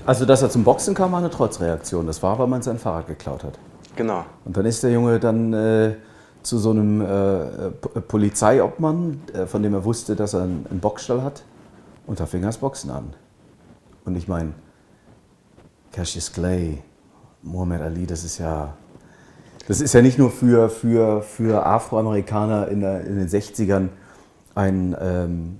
also, 0.05 0.25
dass 0.25 0.41
er 0.41 0.49
zum 0.49 0.63
Boxen 0.63 0.93
kam, 0.93 1.11
war 1.11 1.19
eine 1.19 1.29
Trotzreaktion. 1.29 2.07
Das 2.07 2.23
war, 2.23 2.39
weil 2.39 2.47
man 2.47 2.61
sein 2.61 2.79
Fahrrad 2.79 3.07
geklaut 3.07 3.43
hat. 3.43 3.59
genau. 3.97 4.23
Und 4.45 4.55
dann 4.55 4.65
ist 4.65 4.81
der 4.81 4.91
Junge 4.91 5.19
dann 5.19 5.53
äh, 5.53 5.95
zu 6.41 6.57
so 6.57 6.69
einem 6.69 7.01
äh, 7.01 7.69
Polizeiobmann, 8.07 9.21
äh, 9.33 9.45
von 9.45 9.61
dem 9.61 9.73
er 9.73 9.83
wusste, 9.83 10.15
dass 10.15 10.33
er 10.33 10.43
einen, 10.43 10.65
einen 10.69 10.79
Boxstall 10.79 11.21
hat. 11.21 11.43
Und 12.09 12.19
da 12.19 12.25
fing 12.25 12.41
er 12.41 12.47
das 12.47 12.57
Boxen 12.57 12.89
an. 12.89 13.13
Und 14.03 14.15
ich 14.15 14.27
meine, 14.27 14.53
Cassius 15.91 16.33
Clay, 16.33 16.81
Muhammad 17.43 17.81
Ali, 17.81 18.07
das 18.07 18.23
ist 18.23 18.39
ja, 18.39 18.75
das 19.67 19.79
ist 19.79 19.93
ja 19.93 20.01
nicht 20.01 20.17
nur 20.17 20.31
für, 20.31 20.71
für, 20.71 21.21
für 21.21 21.67
Afroamerikaner 21.67 22.67
in, 22.69 22.79
der, 22.79 23.05
in 23.05 23.15
den 23.15 23.27
60ern 23.27 23.89
ein, 24.55 24.97
ähm, 24.99 25.59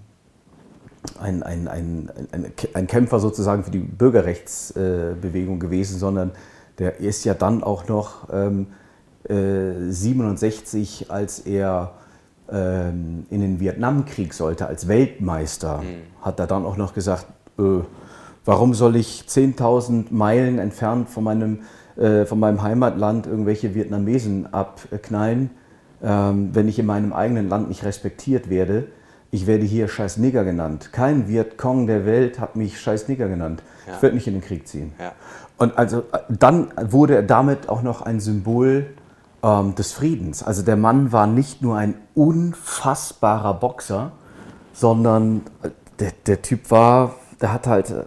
ein, 1.19 1.43
ein, 1.43 1.67
ein, 1.67 2.11
ein, 2.31 2.51
ein 2.73 2.87
Kämpfer 2.87 3.19
sozusagen 3.19 3.63
für 3.63 3.69
die 3.69 3.77
Bürgerrechtsbewegung 3.77 5.59
gewesen, 5.59 5.99
sondern 5.99 6.31
der 6.79 6.99
ist 6.99 7.25
ja 7.25 7.35
dann 7.35 7.61
auch 7.61 7.87
noch 7.87 8.27
ähm, 8.33 8.65
äh, 9.25 9.91
67, 9.91 11.11
als 11.11 11.37
er 11.41 11.93
ähm, 12.51 13.25
in 13.29 13.41
den 13.41 13.59
Vietnamkrieg 13.59 14.33
sollte, 14.33 14.67
als 14.67 14.87
Weltmeister, 14.87 15.81
hat 16.21 16.39
er 16.39 16.47
dann 16.47 16.65
auch 16.65 16.77
noch 16.77 16.93
gesagt, 16.93 17.25
äh, 17.57 17.81
warum 18.45 18.73
soll 18.73 18.95
ich 18.95 19.25
10.000 19.27 20.05
Meilen 20.11 20.59
entfernt 20.59 21.09
von 21.09 21.23
meinem, 21.23 21.59
äh, 21.97 22.25
von 22.25 22.39
meinem 22.39 22.61
Heimatland 22.61 23.27
irgendwelche 23.27 23.75
Vietnamesen 23.75 24.51
abknallen, 24.53 25.51
ähm, 26.01 26.49
wenn 26.53 26.67
ich 26.67 26.79
in 26.79 26.85
meinem 26.85 27.13
eigenen 27.13 27.49
Land 27.49 27.69
nicht 27.69 27.83
respektiert 27.83 28.49
werde. 28.49 28.87
Ich 29.31 29.45
werde 29.45 29.65
hier 29.65 29.87
scheiß 29.87 30.17
Nigger 30.17 30.43
genannt. 30.43 30.89
Kein 30.91 31.27
Vietcong 31.27 31.85
der 31.85 32.05
Welt 32.05 32.39
hat 32.39 32.55
mich 32.55 32.79
scheiß 32.79 33.07
Nigger 33.07 33.27
genannt. 33.27 33.61
Ja. 33.85 33.93
Ich 33.95 34.01
werde 34.01 34.15
nicht 34.15 34.27
in 34.27 34.33
den 34.33 34.41
Krieg 34.41 34.67
ziehen. 34.67 34.93
Ja. 34.99 35.11
Und 35.57 35.77
also 35.77 35.99
äh, 36.11 36.19
dann 36.29 36.69
wurde 36.89 37.15
er 37.15 37.23
damit 37.23 37.69
auch 37.69 37.83
noch 37.83 38.01
ein 38.01 38.19
Symbol 38.19 38.87
ähm, 39.43 39.75
des 39.75 39.91
Friedens. 39.91 40.43
Also 40.43 40.61
der 40.61 40.77
Mann 40.77 41.11
war 41.11 41.27
nicht 41.27 41.61
nur 41.61 41.77
ein 41.77 41.95
unfassbarer 42.15 43.53
Boxer, 43.55 44.11
sondern 44.73 45.41
äh, 45.63 45.69
der, 45.99 46.13
der 46.25 46.41
Typ 46.41 46.71
war, 46.71 47.15
der 47.41 47.53
hatte 47.53 47.69
halt 47.69 47.89
äh, 47.91 48.05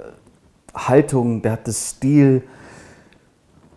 Haltung, 0.75 1.43
der 1.43 1.53
hatte 1.53 1.73
Stil, 1.73 2.43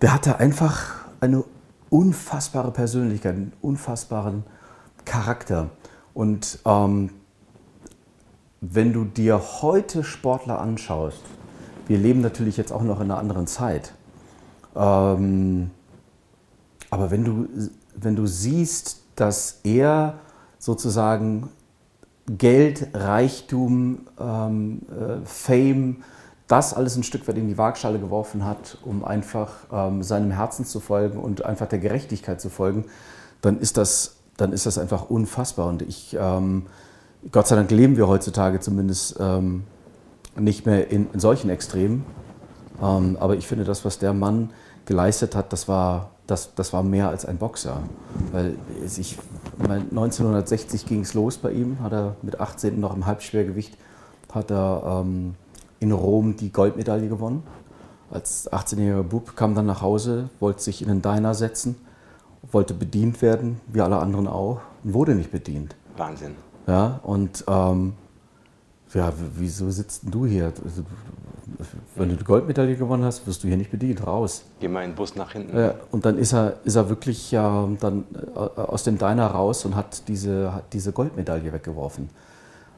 der 0.02 0.14
hatte 0.14 0.40
einfach 0.40 0.96
eine 1.20 1.44
unfassbare 1.90 2.72
Persönlichkeit, 2.72 3.36
einen 3.36 3.54
unfassbaren 3.62 4.44
Charakter. 5.06 5.70
Und 6.14 6.60
ähm, 6.66 7.12
wenn 8.62 8.94
du 8.94 9.06
dir 9.06 9.42
heute 9.62 10.04
Sportler 10.04 10.60
anschaust, 10.60 11.22
wir 11.88 11.98
leben 11.98 12.22
natürlich 12.22 12.58
jetzt 12.58 12.72
auch 12.72 12.82
noch 12.82 13.00
in 13.00 13.12
einer 13.12 13.20
anderen 13.20 13.48
Zeit, 13.48 13.94
ähm, 14.76 15.72
aber 16.96 17.12
wenn 17.12 17.24
du, 17.24 17.48
wenn 17.96 18.16
du 18.16 18.26
siehst, 18.26 19.02
dass 19.16 19.60
er 19.64 20.16
sozusagen 20.58 21.50
Geld, 22.28 22.88
Reichtum, 22.94 24.08
ähm, 24.20 24.82
äh, 24.90 25.26
Fame, 25.26 25.98
das 26.48 26.74
alles 26.74 26.96
ein 26.96 27.04
Stück 27.04 27.28
weit 27.28 27.38
in 27.38 27.48
die 27.48 27.58
Waagschale 27.58 28.00
geworfen 28.00 28.46
hat, 28.46 28.78
um 28.84 29.06
einfach 29.06 29.52
ähm, 29.72 30.04
seinem 30.04 30.32
Herzen 30.32 30.66
zu 30.66 30.80
folgen 30.80 31.20
und 31.20 31.46
einfach 31.46 31.68
der 31.68 31.80
Gerechtigkeit 31.80 32.42
zu 32.42 32.50
folgen, 32.50 32.86
dann 33.42 33.60
ist 33.60 33.78
das 33.78 34.16
dann 34.38 34.52
ist 34.52 34.66
das 34.66 34.78
einfach 34.78 35.10
unfassbar. 35.10 35.68
Und 35.68 35.82
ich, 35.82 36.16
ähm, 36.20 36.64
Gott 37.32 37.48
sei 37.48 37.56
Dank 37.56 37.72
leben 37.72 37.98
wir 37.98 38.08
heutzutage 38.08 38.60
zumindest 38.60 39.18
ähm, 39.20 39.64
nicht 40.38 40.66
mehr 40.66 40.92
in, 40.92 41.08
in 41.14 41.20
solchen 41.20 41.50
Extremen. 41.50 42.06
Ähm, 42.82 43.18
aber 43.20 43.36
ich 43.36 43.48
finde, 43.48 43.64
das, 43.64 43.86
was 43.86 44.00
der 44.00 44.14
Mann 44.14 44.52
geleistet 44.86 45.36
hat, 45.36 45.54
das 45.54 45.68
war, 45.68 46.12
das, 46.28 46.56
das 46.56 46.74
war 46.74 46.84
mehr 46.84 47.10
als 47.10 47.26
ein 47.26 47.38
Boxer. 47.38 47.82
Weil 48.32 48.56
ich, 48.98 49.18
1960 49.60 50.86
ging 50.86 51.02
es 51.02 51.14
los 51.14 51.38
bei 51.38 51.52
ihm, 51.52 51.80
hat 51.82 51.94
er 51.94 52.16
mit 52.22 52.40
18 52.40 52.80
noch 52.80 52.96
im 52.96 53.06
Halbschwergewicht, 53.06 53.78
hat 54.32 54.52
er 54.52 55.02
ähm, 55.04 55.36
in 55.80 55.92
Rom 55.92 56.36
die 56.36 56.52
Goldmedaille 56.52 57.08
gewonnen. 57.08 57.44
Als 58.12 58.52
18-jähriger 58.52 59.04
Bub 59.04 59.36
kam 59.36 59.56
dann 59.56 59.66
nach 59.66 59.82
Hause, 59.82 60.30
wollte 60.40 60.62
sich 60.62 60.82
in 60.82 60.90
einen 60.90 61.02
Diner 61.02 61.34
setzen, 61.34 61.76
wollte 62.52 62.74
bedient 62.74 63.22
werden, 63.22 63.60
wie 63.68 63.82
alle 63.82 63.98
anderen 63.98 64.28
auch, 64.28 64.62
und 64.84 64.94
wurde 64.94 65.16
nicht 65.16 65.32
bedient. 65.32 65.76
Wahnsinn. 65.98 66.36
Ja, 66.68 67.00
und 67.04 67.44
ähm, 67.48 67.94
ja, 68.94 69.12
wieso 69.36 69.70
sitzt 69.72 70.04
du 70.06 70.26
hier? 70.26 70.54
Wenn 71.96 72.10
du 72.10 72.16
die 72.16 72.24
Goldmedaille 72.24 72.76
gewonnen 72.76 73.04
hast, 73.04 73.26
wirst 73.28 73.44
du 73.44 73.48
hier 73.48 73.58
nicht 73.58 73.72
bedient, 73.72 74.06
raus. 74.06 74.44
Geh 74.60 74.68
mal 74.68 74.84
in 74.84 74.92
den 74.92 74.96
Bus 74.96 75.16
nach 75.16 75.32
hinten. 75.32 75.58
Ja, 75.58 75.76
und 75.92 76.06
dann 76.06 76.18
ist 76.18 76.34
er, 76.34 76.58
ist 76.64 76.76
er 76.76 76.90
wirklich 76.90 77.34
äh, 77.34 77.38
dann 77.38 78.06
äh, 78.36 78.40
aus 78.40 78.84
dem 78.84 78.98
Diner 78.98 79.28
raus 79.28 79.66
und 79.66 79.76
hat 79.76 80.08
diese, 80.08 80.54
hat 80.54 80.74
diese 80.74 80.92
Goldmedaille 80.92 81.52
weggeworfen. 81.52 82.10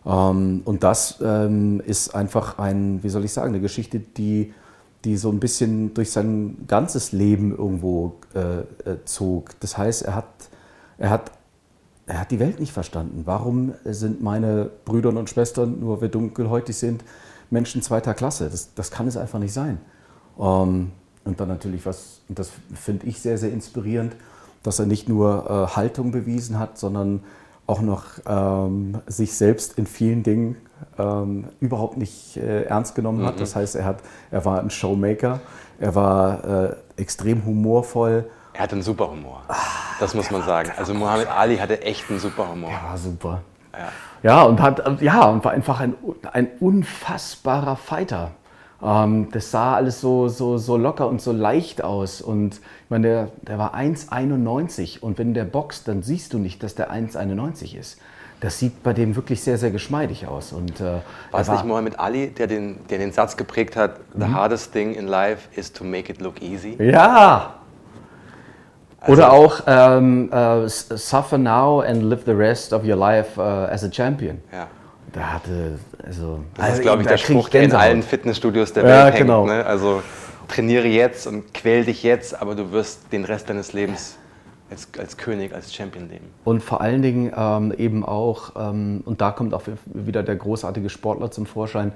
Ähm, 0.06 0.62
und 0.66 0.84
das 0.84 1.20
ähm, 1.24 1.82
ist 1.86 2.16
einfach 2.16 2.60
ein, 2.60 3.04
wie 3.04 3.10
soll 3.10 3.26
ich 3.26 3.34
sagen, 3.34 3.50
eine 3.50 3.62
Geschichte, 3.62 4.00
die, 4.00 4.54
die 5.06 5.18
so 5.18 5.30
ein 5.30 5.40
bisschen 5.40 5.94
durch 5.94 6.12
sein 6.12 6.66
ganzes 6.68 7.12
Leben 7.12 7.56
irgendwo 7.56 8.16
äh, 8.34 8.60
äh 8.90 8.98
zog. 9.06 9.60
Das 9.60 9.78
heißt, 9.78 10.04
er 10.04 10.16
hat, 10.16 10.26
er 10.98 11.10
hat 11.10 11.32
er 12.08 12.22
hat 12.22 12.32
die 12.32 12.40
Welt 12.40 12.60
nicht 12.60 12.72
verstanden. 12.72 13.24
Warum 13.26 13.74
sind 13.84 14.24
meine 14.24 14.70
Brüder 14.86 15.10
und 15.10 15.30
Schwestern, 15.30 15.82
nur 15.82 16.02
wir 16.02 16.08
dunkelhäutig 16.08 16.78
sind, 16.78 17.04
Menschen 17.50 17.82
zweiter 17.82 18.14
Klasse? 18.14 18.50
Das, 18.50 18.74
das 18.74 18.92
kann 18.92 19.08
es 19.08 19.18
einfach 19.18 19.40
nicht 19.40 19.54
sein. 19.54 19.80
Ähm, 20.40 20.92
und 21.24 21.40
dann 21.40 21.48
natürlich 21.48 21.86
was, 21.86 22.22
und 22.30 22.40
das 22.40 22.52
finde 22.74 23.06
ich 23.06 23.22
sehr, 23.22 23.38
sehr 23.38 23.52
inspirierend, 23.52 24.16
dass 24.64 24.80
er 24.80 24.86
nicht 24.86 25.10
nur 25.10 25.46
äh, 25.50 25.76
Haltung 25.76 26.12
bewiesen 26.12 26.58
hat, 26.60 26.78
sondern 26.78 27.24
auch 27.68 27.82
noch 27.82 28.06
ähm, 28.26 29.00
sich 29.08 29.34
selbst 29.34 29.78
in 29.78 29.86
vielen 29.86 30.24
Dingen 30.24 30.56
ähm, 30.98 31.50
überhaupt 31.60 31.98
nicht 31.98 32.38
äh, 32.38 32.64
ernst 32.64 32.96
genommen 32.96 33.26
hat. 33.26 33.36
Mhm. 33.36 33.40
Das 33.40 33.56
heißt, 33.56 33.76
er, 33.76 33.86
hat, 33.86 34.00
er 34.32 34.46
war 34.46 34.60
ein 34.60 34.70
Showmaker, 34.70 35.42
er 35.80 35.96
war 35.96 36.44
äh, 36.46 36.76
extrem 36.96 37.46
humorvoll. 37.46 38.30
Er 38.54 38.64
hatte 38.64 38.74
einen 38.74 38.84
super 38.84 39.12
Humor. 39.12 39.44
Ah, 39.50 39.56
das 40.00 40.14
muss 40.14 40.32
man 40.32 40.44
sagen. 40.44 40.72
Also 40.78 40.94
Muhammad 40.94 41.28
Ali 41.28 41.58
hatte 41.58 41.82
echt 41.82 42.10
einen 42.10 42.20
super 42.20 42.50
Humor. 42.50 42.72
Er 42.72 42.90
war 42.90 42.98
super. 42.98 43.42
Ja, 43.74 43.90
ja 44.24 44.44
und, 44.44 44.62
hat, 44.62 45.02
ja, 45.02 45.26
und 45.26 45.44
war 45.44 45.52
einfach 45.52 45.80
ein, 45.80 45.96
ein 46.32 46.48
unfassbarer 46.60 47.76
Fighter. 47.76 48.32
Ähm, 48.84 49.30
das 49.32 49.52
sah 49.52 49.76
alles 49.76 50.02
so, 50.02 50.28
so, 50.28 50.58
so 50.58 50.78
locker 50.78 51.08
und 51.08 51.22
so 51.22 51.32
leicht 51.32 51.84
aus. 51.84 52.22
Und 52.22 52.56
ich 52.56 52.90
meine, 52.90 53.08
der, 53.08 53.28
der 53.42 53.58
war 53.58 53.76
1,91 53.76 55.00
und 55.00 55.18
wenn 55.18 55.34
der 55.34 55.46
boxt, 55.46 55.88
dann 55.88 56.04
siehst 56.04 56.34
du 56.34 56.40
nicht, 56.40 56.64
dass 56.64 56.76
der 56.76 56.92
1,91 56.92 57.78
ist. 57.78 58.00
Das 58.40 58.60
sieht 58.60 58.84
bei 58.84 58.94
dem 58.94 59.16
wirklich 59.16 59.42
sehr, 59.42 59.58
sehr 59.58 59.72
geschmeidig 59.72 60.28
aus. 60.28 60.54
Und, 60.54 60.80
äh, 60.80 61.00
war 61.32 61.42
es 61.42 61.50
nicht 61.50 61.66
Muhammad 61.66 62.00
Ali, 62.00 62.28
der 62.28 62.46
den, 62.46 62.78
der 62.88 63.00
den 63.00 63.12
Satz 63.12 63.36
geprägt 63.36 63.76
hat, 63.76 64.00
The 64.14 64.26
mhm. 64.26 64.36
hardest 64.36 64.74
thing 64.74 64.94
in 64.94 65.08
life 65.08 65.50
is 65.56 65.74
to 65.74 65.84
make 65.84 66.12
it 66.12 66.22
look 66.22 66.40
easy? 66.42 66.78
Ja, 66.80 67.56
also 69.00 69.14
Oder 69.14 69.32
auch 69.32 69.62
ähm, 69.68 70.30
uh, 70.34 70.68
Suffer 70.68 71.38
now 71.38 71.82
and 71.82 72.04
live 72.04 72.24
the 72.26 72.32
rest 72.32 72.74
of 72.74 72.84
your 72.84 72.96
life 72.96 73.38
uh, 73.38 73.72
as 73.72 73.84
a 73.84 73.92
champion. 73.92 74.40
Ja. 74.52 74.68
Da 75.14 75.34
hatte, 75.34 75.80
also. 76.06 76.40
Das 76.56 76.66
also 76.66 76.78
ist, 76.78 76.82
glaube 76.82 77.02
ich, 77.04 77.08
der 77.08 77.18
Spruch, 77.18 77.50
der 77.50 77.64
in 77.64 77.74
allen 77.74 78.04
Fitnessstudios 78.04 78.74
der 78.74 78.84
Welt 78.84 79.06
hängt. 79.14 79.18
Genau. 79.18 79.46
Ne? 79.46 79.66
Also 79.66 80.02
trainiere 80.48 80.88
jetzt 80.88 81.28
und 81.28 81.54
quäl 81.54 81.86
dich 81.86 82.04
jetzt, 82.04 82.40
aber 82.40 82.56
du 82.56 82.72
wirst 82.72 83.12
den 83.12 83.26
Rest 83.26 83.50
deines 83.50 83.74
Lebens 83.74 84.18
als, 84.70 84.88
als 84.98 85.18
König, 85.18 85.54
als 85.54 85.74
Champion 85.74 86.10
leben. 86.10 86.26
Und 86.44 86.64
vor 86.64 86.82
allen 86.82 87.02
Dingen 87.02 87.32
ähm, 87.36 87.74
eben 87.78 88.06
auch, 88.06 88.52
ähm, 88.58 89.02
und 89.06 89.22
da 89.22 89.32
kommt 89.32 89.54
auch 89.54 89.64
wieder 89.86 90.24
der 90.24 90.36
großartige 90.36 90.90
Sportler 90.90 91.32
zum 91.32 91.46
Vorschein, 91.46 91.94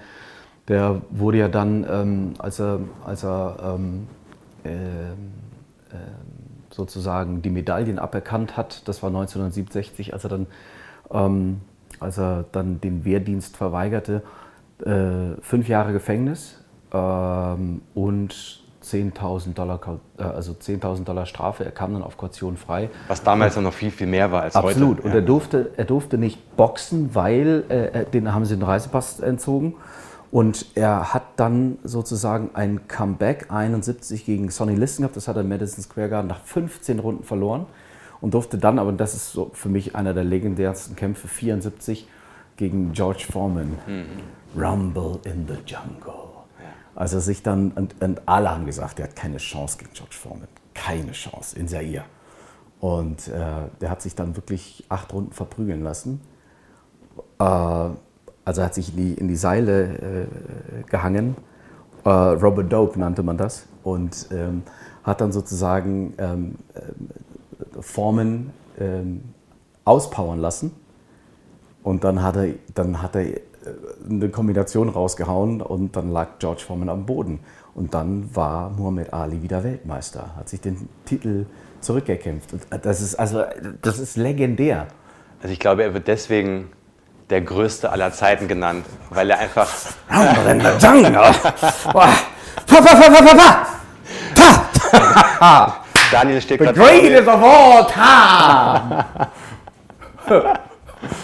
der 0.67 1.01
wurde 1.09 1.37
ja 1.39 1.47
dann, 1.47 1.85
ähm, 1.89 2.33
als 2.37 2.59
er, 2.59 2.79
als 3.05 3.23
er 3.23 3.77
äh, 4.63 4.69
äh, 4.69 4.73
sozusagen 6.73 7.41
die 7.41 7.49
Medaillen 7.49 7.99
aberkannt 7.99 8.57
hat. 8.57 8.87
Das 8.87 9.03
war 9.03 9.09
1967, 9.09 10.13
als 10.13 10.23
er 10.23 10.29
dann, 10.29 10.47
ähm, 11.11 11.61
als 11.99 12.17
er 12.17 12.45
dann 12.51 12.81
den 12.81 13.05
Wehrdienst 13.05 13.57
verweigerte. 13.57 14.23
Äh, 14.83 15.41
fünf 15.41 15.67
Jahre 15.67 15.93
Gefängnis 15.93 16.59
ähm, 16.93 17.81
und 17.93 18.61
10.000 18.83 19.53
Dollar, 19.53 19.79
äh, 20.17 20.23
also 20.23 20.53
10.000 20.53 21.03
Dollar 21.03 21.25
Strafe. 21.25 21.63
Er 21.65 21.71
kam 21.71 21.93
dann 21.93 22.03
auf 22.03 22.17
Kaution 22.17 22.57
frei. 22.57 22.89
Was 23.07 23.23
damals 23.23 23.55
noch 23.57 23.73
viel, 23.73 23.91
viel 23.91 24.07
mehr 24.07 24.31
war 24.31 24.41
als 24.41 24.55
Absolut. 24.55 24.73
heute. 24.75 24.81
Absolut. 24.81 25.05
Und 25.05 25.11
ja. 25.11 25.15
er, 25.17 25.21
durfte, 25.21 25.71
er 25.77 25.85
durfte 25.85 26.17
nicht 26.17 26.55
boxen, 26.57 27.13
weil 27.13 27.63
äh, 27.69 28.05
den 28.05 28.33
haben 28.33 28.45
sie 28.45 28.55
den 28.55 28.63
Reisepass 28.63 29.19
entzogen. 29.19 29.75
Und 30.31 30.65
er 30.75 31.13
hat 31.13 31.23
dann 31.35 31.77
sozusagen 31.83 32.51
ein 32.53 32.87
Comeback 32.87 33.51
71 33.51 34.25
gegen 34.25 34.49
Sonny 34.49 34.75
Liston 34.75 35.03
gehabt. 35.03 35.17
Das 35.17 35.27
hat 35.27 35.35
er 35.35 35.41
im 35.41 35.49
Madison 35.49 35.83
Square 35.83 36.07
Garden 36.07 36.29
nach 36.29 36.41
15 36.45 36.99
Runden 36.99 37.23
verloren 37.25 37.65
und 38.21 38.33
durfte 38.33 38.57
dann, 38.57 38.79
aber 38.79 38.93
das 38.93 39.13
ist 39.13 39.33
so 39.33 39.51
für 39.53 39.67
mich 39.67 39.95
einer 39.95 40.13
der 40.13 40.23
legendärsten 40.23 40.95
Kämpfe, 40.95 41.27
74 41.27 42.07
gegen 42.55 42.93
George 42.93 43.25
Foreman. 43.29 43.77
Mhm. 43.87 44.61
Rumble 44.61 45.19
in 45.25 45.47
the 45.47 45.55
Jungle. 45.65 46.31
Also 46.95 47.19
sich 47.19 47.41
dann, 47.41 47.71
und, 47.71 48.01
und, 48.01 48.21
alle 48.27 48.51
haben 48.51 48.65
gesagt, 48.65 48.99
er 48.99 49.07
hat 49.07 49.15
keine 49.15 49.37
Chance 49.37 49.77
gegen 49.79 49.91
George 49.93 50.15
Foreman. 50.15 50.47
Keine 50.73 51.13
Chance 51.13 51.57
in 51.57 51.67
Zaire. 51.67 52.03
Und 52.79 53.27
äh, 53.27 53.69
der 53.79 53.89
hat 53.89 54.01
sich 54.01 54.15
dann 54.15 54.35
wirklich 54.35 54.85
acht 54.89 55.13
Runden 55.13 55.31
verprügeln 55.31 55.83
lassen. 55.83 56.21
Äh, 57.39 57.89
also 58.45 58.63
hat 58.63 58.73
sich 58.73 58.89
in 58.89 58.97
die, 58.97 59.13
in 59.13 59.27
die 59.27 59.35
Seile 59.35 59.83
äh, 59.83 60.83
gehangen. 60.89 61.35
Äh, 62.03 62.09
Robert 62.09 62.71
Dope 62.71 62.99
nannte 62.99 63.23
man 63.23 63.37
das. 63.37 63.65
Und 63.83 64.27
ähm, 64.31 64.63
hat 65.03 65.21
dann 65.21 65.31
sozusagen 65.31 66.13
ähm, 66.17 66.55
äh, 66.73 67.81
Formen 67.81 68.51
ähm, 68.79 69.21
auspowern 69.85 70.39
lassen. 70.39 70.71
Und 71.83 72.03
dann 72.03 72.21
hat 72.21 72.35
er, 72.35 72.53
dann 72.75 73.01
hat 73.01 73.15
er 73.15 73.23
äh, 73.23 73.39
eine 74.09 74.29
Kombination 74.29 74.89
rausgehauen 74.89 75.61
und 75.61 75.95
dann 75.95 76.11
lag 76.11 76.39
George 76.39 76.61
Foreman 76.65 76.89
am 76.89 77.05
Boden. 77.05 77.39
Und 77.73 77.93
dann 77.93 78.35
war 78.35 78.69
Muhammad 78.71 79.13
Ali 79.13 79.41
wieder 79.41 79.63
Weltmeister, 79.63 80.35
hat 80.35 80.49
sich 80.49 80.61
den 80.61 80.89
Titel 81.05 81.45
zurückgekämpft. 81.79 82.53
Das 82.83 83.01
ist 83.01 83.15
also 83.15 83.43
das 83.81 83.97
ist 83.97 84.17
legendär. 84.17 84.87
Also 85.41 85.53
ich 85.53 85.59
glaube, 85.59 85.83
er 85.83 85.93
wird 85.93 86.07
deswegen 86.07 86.67
der 87.31 87.41
größte 87.41 87.91
aller 87.91 88.11
Zeiten 88.11 88.47
genannt, 88.47 88.85
weil 89.09 89.29
er 89.29 89.39
einfach. 89.39 89.67
Daniel 96.11 96.41
steht 96.41 96.59
The 96.59 96.73
greatest 96.73 97.27
of 97.27 97.41
all 97.41 97.87
time! 97.87 99.05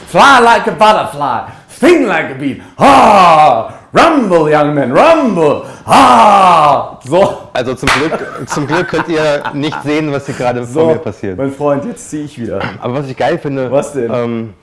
Fly 0.07 0.39
like 0.41 0.67
a 0.67 0.71
butterfly, 0.71 1.51
sting 1.69 2.07
like 2.07 2.31
a 2.31 2.33
bee. 2.33 2.61
Ah, 2.77 3.73
rumble, 3.93 4.49
young 4.49 4.73
man, 4.73 4.91
rumble. 4.91 5.65
Ah, 5.85 6.97
so. 7.03 7.49
Also 7.53 7.75
zum 7.75 7.89
Glück, 7.89 8.47
zum 8.47 8.65
Glück 8.65 8.87
könnt 8.87 9.09
ihr 9.09 9.43
nicht 9.53 9.77
sehen, 9.83 10.11
was 10.11 10.25
hier 10.25 10.35
gerade 10.35 10.63
so, 10.63 10.79
vor 10.79 10.93
mir 10.93 10.99
passiert. 10.99 11.37
Mein 11.37 11.51
Freund, 11.51 11.83
jetzt 11.85 12.09
ziehe 12.09 12.23
ich 12.23 12.39
wieder. 12.39 12.61
Aber 12.81 12.95
was 12.95 13.07
ich 13.07 13.17
geil 13.17 13.37
finde. 13.37 13.69
Was 13.69 13.91
denn? 13.93 14.11
Ähm, 14.11 14.53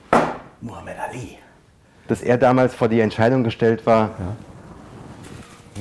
Muhammad 0.65 0.97
Ali 0.99 1.37
dass 2.07 2.21
er 2.21 2.37
damals 2.37 2.75
vor 2.75 2.87
die 2.87 2.99
Entscheidung 2.99 3.43
gestellt 3.43 3.85
war, 3.85 4.11
ja. 4.19 4.35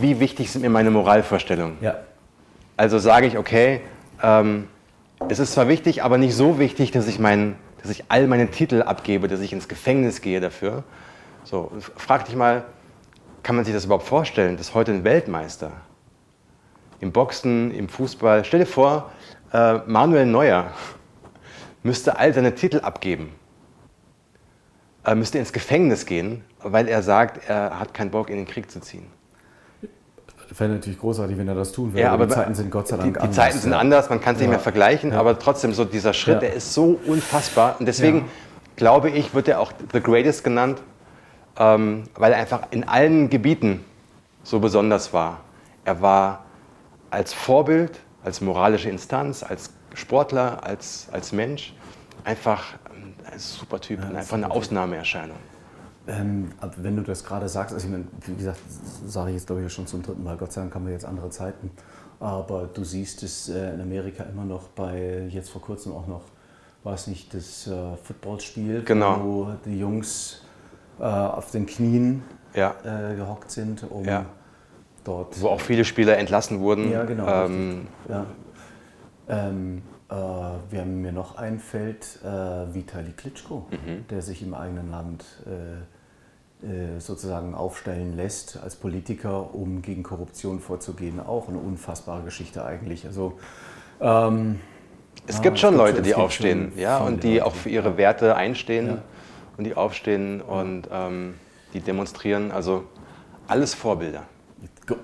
wie 0.00 0.20
wichtig 0.20 0.50
sind 0.50 0.62
mir 0.62 0.70
meine 0.70 0.90
Moralvorstellungen. 0.90 1.76
Ja. 1.80 1.98
Also 2.76 2.98
sage 2.98 3.26
ich, 3.26 3.38
okay, 3.38 3.80
ähm, 4.22 4.68
es 5.28 5.38
ist 5.38 5.52
zwar 5.52 5.68
wichtig, 5.68 6.02
aber 6.02 6.18
nicht 6.18 6.34
so 6.34 6.58
wichtig, 6.58 6.90
dass 6.90 7.06
ich, 7.06 7.18
mein, 7.18 7.56
dass 7.82 7.90
ich 7.90 8.04
all 8.08 8.26
meine 8.26 8.50
Titel 8.50 8.82
abgebe, 8.82 9.28
dass 9.28 9.40
ich 9.40 9.52
ins 9.52 9.68
Gefängnis 9.68 10.20
gehe 10.20 10.40
dafür. 10.40 10.82
So, 11.44 11.70
frag 11.96 12.24
dich 12.24 12.36
mal, 12.36 12.64
kann 13.42 13.56
man 13.56 13.64
sich 13.64 13.74
das 13.74 13.84
überhaupt 13.84 14.06
vorstellen, 14.06 14.56
dass 14.56 14.74
heute 14.74 14.92
ein 14.92 15.04
Weltmeister 15.04 15.72
im 17.00 17.12
Boxen, 17.12 17.70
im 17.72 17.88
Fußball, 17.88 18.44
stell 18.44 18.60
dir 18.60 18.66
vor, 18.66 19.12
äh, 19.52 19.74
Manuel 19.86 20.26
Neuer 20.26 20.72
müsste 21.82 22.18
all 22.18 22.32
seine 22.32 22.54
Titel 22.54 22.80
abgeben 22.80 23.32
äh, 25.04 25.14
müsste 25.14 25.38
ins 25.38 25.52
Gefängnis 25.52 26.06
gehen, 26.06 26.44
weil 26.62 26.88
er 26.88 27.02
sagt, 27.02 27.48
er 27.48 27.78
hat 27.78 27.94
keinen 27.94 28.10
Bock, 28.10 28.30
in 28.30 28.36
den 28.36 28.46
Krieg 28.46 28.70
zu 28.70 28.80
ziehen. 28.80 29.06
Fände 30.52 30.76
natürlich 30.76 31.00
großartig, 31.00 31.36
wenn 31.36 31.48
er 31.48 31.54
das 31.54 31.72
tun 31.72 31.92
würde. 31.92 32.02
Ja, 32.02 32.12
aber 32.12 32.26
die 32.26 32.34
Zeiten 32.34 32.54
sind 32.54 32.70
Gott 32.70 32.86
sei 32.86 32.96
Dank 32.96 33.08
die, 33.08 33.12
die 33.14 33.18
anders. 33.20 33.36
Zeiten 33.36 33.58
sind 33.58 33.72
ja. 33.72 33.78
anders, 33.78 34.08
man 34.10 34.20
kann 34.20 34.34
es 34.34 34.40
nicht 34.40 34.46
Ja. 34.46 34.52
mehr 34.52 34.60
vergleichen, 34.60 35.12
aber 35.12 35.38
trotzdem 35.38 35.72
so 35.72 35.84
dieser 35.84 36.12
Schritt, 36.12 36.42
der 36.42 36.52
ist 36.52 36.74
so 36.74 37.00
unfassbar 37.06 37.76
und 37.80 37.86
deswegen 37.86 38.26
glaube 38.76 39.10
ich, 39.10 39.34
wird 39.34 39.48
er 39.48 39.60
auch 39.60 39.72
The 39.92 40.00
Greatest 40.00 40.44
genannt, 40.44 40.82
ähm, 41.58 42.04
weil 42.14 42.32
er 42.32 42.38
einfach 42.38 42.68
in 42.70 42.86
allen 42.86 43.30
Gebieten 43.30 43.84
so 44.42 44.60
besonders 44.60 45.12
war. 45.12 45.40
Er 45.84 46.02
war 46.02 46.44
als 47.10 47.32
Vorbild, 47.32 47.98
als 48.22 48.40
moralische 48.40 48.90
Instanz, 48.90 49.42
als 49.42 49.70
Sportler, 49.94 50.64
als, 50.64 51.08
als 51.12 51.32
Mensch 51.32 51.74
einfach 52.24 52.74
ein 53.30 53.38
super 53.38 53.80
Typ 53.80 54.00
und 54.08 54.16
einfach 54.16 54.36
eine 54.36 54.50
Ausnahmeerscheinung. 54.50 55.36
Ähm, 56.06 56.50
wenn 56.76 56.96
du 56.96 57.02
das 57.02 57.24
gerade 57.24 57.48
sagst, 57.48 57.72
also 57.74 57.86
ich 57.86 57.90
meine, 57.92 58.04
wie 58.26 58.34
gesagt, 58.34 58.60
sage 59.06 59.30
ich 59.30 59.36
jetzt 59.36 59.46
glaube 59.46 59.62
ich 59.64 59.72
schon 59.72 59.86
zum 59.86 60.02
dritten 60.02 60.22
Mal, 60.22 60.36
Gott 60.36 60.52
sei 60.52 60.60
Dank 60.60 60.74
haben 60.74 60.84
wir 60.86 60.92
jetzt 60.92 61.06
andere 61.06 61.30
Zeiten, 61.30 61.70
aber 62.20 62.68
du 62.72 62.84
siehst 62.84 63.22
es 63.22 63.48
äh, 63.48 63.72
in 63.72 63.80
Amerika 63.80 64.24
immer 64.24 64.44
noch 64.44 64.68
bei, 64.68 65.26
jetzt 65.30 65.48
vor 65.50 65.62
kurzem 65.62 65.92
auch 65.92 66.06
noch, 66.06 66.22
war 66.82 66.92
es 66.94 67.06
nicht 67.06 67.32
das 67.32 67.66
äh, 67.66 67.96
Footballspiel, 68.02 68.82
Genau. 68.84 69.20
wo 69.22 69.48
die 69.64 69.78
Jungs 69.78 70.42
äh, 71.00 71.04
auf 71.04 71.50
den 71.52 71.64
Knien 71.64 72.22
Ja. 72.54 72.74
äh, 72.84 73.16
gehockt 73.16 73.50
sind, 73.50 73.90
um 73.90 74.04
Ja. 74.04 74.26
dort 75.04 75.40
Wo 75.40 75.48
auch 75.48 75.60
viele 75.60 75.86
Spieler 75.86 76.18
entlassen 76.18 76.60
wurden. 76.60 76.90
Ja, 76.90 77.04
genau. 77.04 77.26
Ähm, 77.46 77.86
Ja. 78.10 78.26
Ähm, 79.26 79.80
äh, 80.10 80.14
wer 80.70 80.84
mir 80.84 81.12
noch 81.12 81.36
einfällt, 81.36 82.18
äh, 82.24 82.26
Vitali 82.74 83.12
Klitschko, 83.12 83.66
Mhm. 83.70 84.06
der 84.08 84.22
sich 84.22 84.42
im 84.42 84.54
eigenen 84.54 84.90
Land 84.90 85.24
äh, 85.46 86.66
äh, 86.66 86.98
sozusagen 87.00 87.54
aufstellen 87.54 88.16
lässt 88.16 88.58
als 88.62 88.76
Politiker, 88.76 89.54
um 89.54 89.82
gegen 89.82 90.02
Korruption 90.02 90.60
vorzugehen. 90.60 91.20
Auch 91.20 91.48
eine 91.48 91.58
unfassbare 91.58 92.22
Geschichte 92.22 92.64
eigentlich. 92.64 93.06
Also, 93.06 93.38
ähm, 94.00 94.60
Es 95.26 95.40
gibt 95.42 95.56
es 95.56 95.60
schon 95.60 95.76
Leute, 95.76 96.02
die 96.02 96.14
aufstehen, 96.14 96.72
ja, 96.76 96.98
und 96.98 97.22
die 97.22 97.34
Leute. 97.34 97.46
auch 97.46 97.54
für 97.54 97.68
ihre 97.70 97.96
Werte 97.96 98.34
einstehen 98.36 98.86
Ja. 98.88 98.98
und 99.56 99.64
die 99.64 99.74
aufstehen 99.74 100.40
und 100.42 100.88
ähm, 100.92 101.34
die 101.72 101.80
demonstrieren. 101.80 102.50
Also 102.50 102.84
alles 103.46 103.74
Vorbilder. 103.74 104.22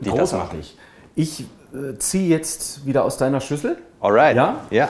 Die 0.03 0.09
das 0.09 0.19
großartig. 0.19 0.77
Ich 1.15 1.41
äh, 1.73 1.97
ziehe 1.99 2.29
jetzt 2.29 2.87
wieder 2.87 3.05
aus 3.05 3.17
deiner 3.17 3.41
Schüssel 3.41 3.79
Alright. 4.01 4.37
Ja? 4.37 4.57
Ja. 4.71 4.89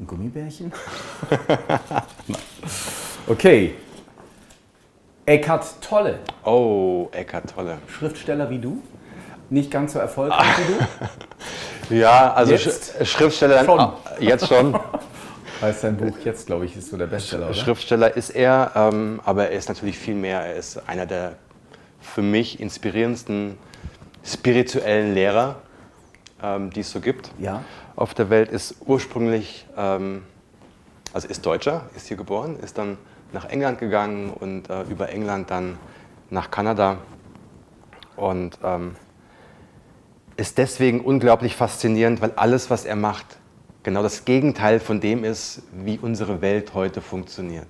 ein 0.00 0.06
Gummibärchen. 0.06 0.72
okay. 3.26 3.74
Eckhart 5.26 5.80
Tolle. 5.80 6.18
Oh, 6.44 7.08
Eckart 7.12 7.54
Tolle. 7.54 7.78
Schriftsteller 7.88 8.50
wie 8.50 8.58
du, 8.58 8.82
nicht 9.48 9.70
ganz 9.70 9.94
so 9.94 9.98
erfolgreich 9.98 10.46
wie 10.58 10.72
du. 10.74 10.78
Ja, 11.90 12.32
also 12.32 12.52
Jetzt? 12.52 12.94
Sch 13.02 13.06
Schriftsteller 13.10 13.62
Schon. 13.62 13.78
Ah, 13.78 13.98
jetzt 14.18 14.48
schon. 14.48 14.74
Heißt 15.60 15.84
dein 15.84 15.98
Buch 15.98 16.16
jetzt, 16.24 16.46
glaube 16.46 16.64
ich, 16.64 16.74
ist 16.74 16.88
so 16.88 16.96
der 16.96 17.06
Bestseller, 17.06 17.46
oder? 17.46 17.54
Schriftsteller 17.54 18.16
ist 18.16 18.30
er, 18.30 18.72
ähm, 18.74 19.20
aber 19.22 19.50
er 19.50 19.58
ist 19.58 19.68
natürlich 19.68 19.98
viel 19.98 20.14
mehr. 20.14 20.40
Er 20.40 20.56
ist 20.56 20.80
einer 20.88 21.04
der 21.04 21.34
für 22.04 22.22
mich 22.22 22.60
inspirierendsten 22.60 23.58
spirituellen 24.24 25.14
Lehrer, 25.14 25.56
ähm, 26.42 26.70
die 26.70 26.80
es 26.80 26.90
so 26.90 27.00
gibt. 27.00 27.30
Ja. 27.38 27.64
Auf 27.96 28.14
der 28.14 28.30
Welt 28.30 28.50
ist 28.50 28.76
ursprünglich, 28.86 29.66
ähm, 29.76 30.22
also 31.12 31.28
ist 31.28 31.44
Deutscher, 31.44 31.88
ist 31.96 32.06
hier 32.08 32.16
geboren, 32.16 32.58
ist 32.60 32.78
dann 32.78 32.98
nach 33.32 33.46
England 33.46 33.78
gegangen 33.78 34.30
und 34.30 34.70
äh, 34.70 34.82
über 34.82 35.08
England 35.08 35.50
dann 35.50 35.78
nach 36.30 36.50
Kanada 36.50 36.98
und 38.16 38.58
ähm, 38.62 38.96
ist 40.36 40.58
deswegen 40.58 41.00
unglaublich 41.00 41.56
faszinierend, 41.56 42.20
weil 42.20 42.32
alles, 42.36 42.70
was 42.70 42.84
er 42.84 42.96
macht, 42.96 43.38
genau 43.82 44.02
das 44.02 44.24
Gegenteil 44.24 44.80
von 44.80 45.00
dem 45.00 45.24
ist, 45.24 45.62
wie 45.72 45.98
unsere 45.98 46.40
Welt 46.40 46.74
heute 46.74 47.00
funktioniert. 47.00 47.68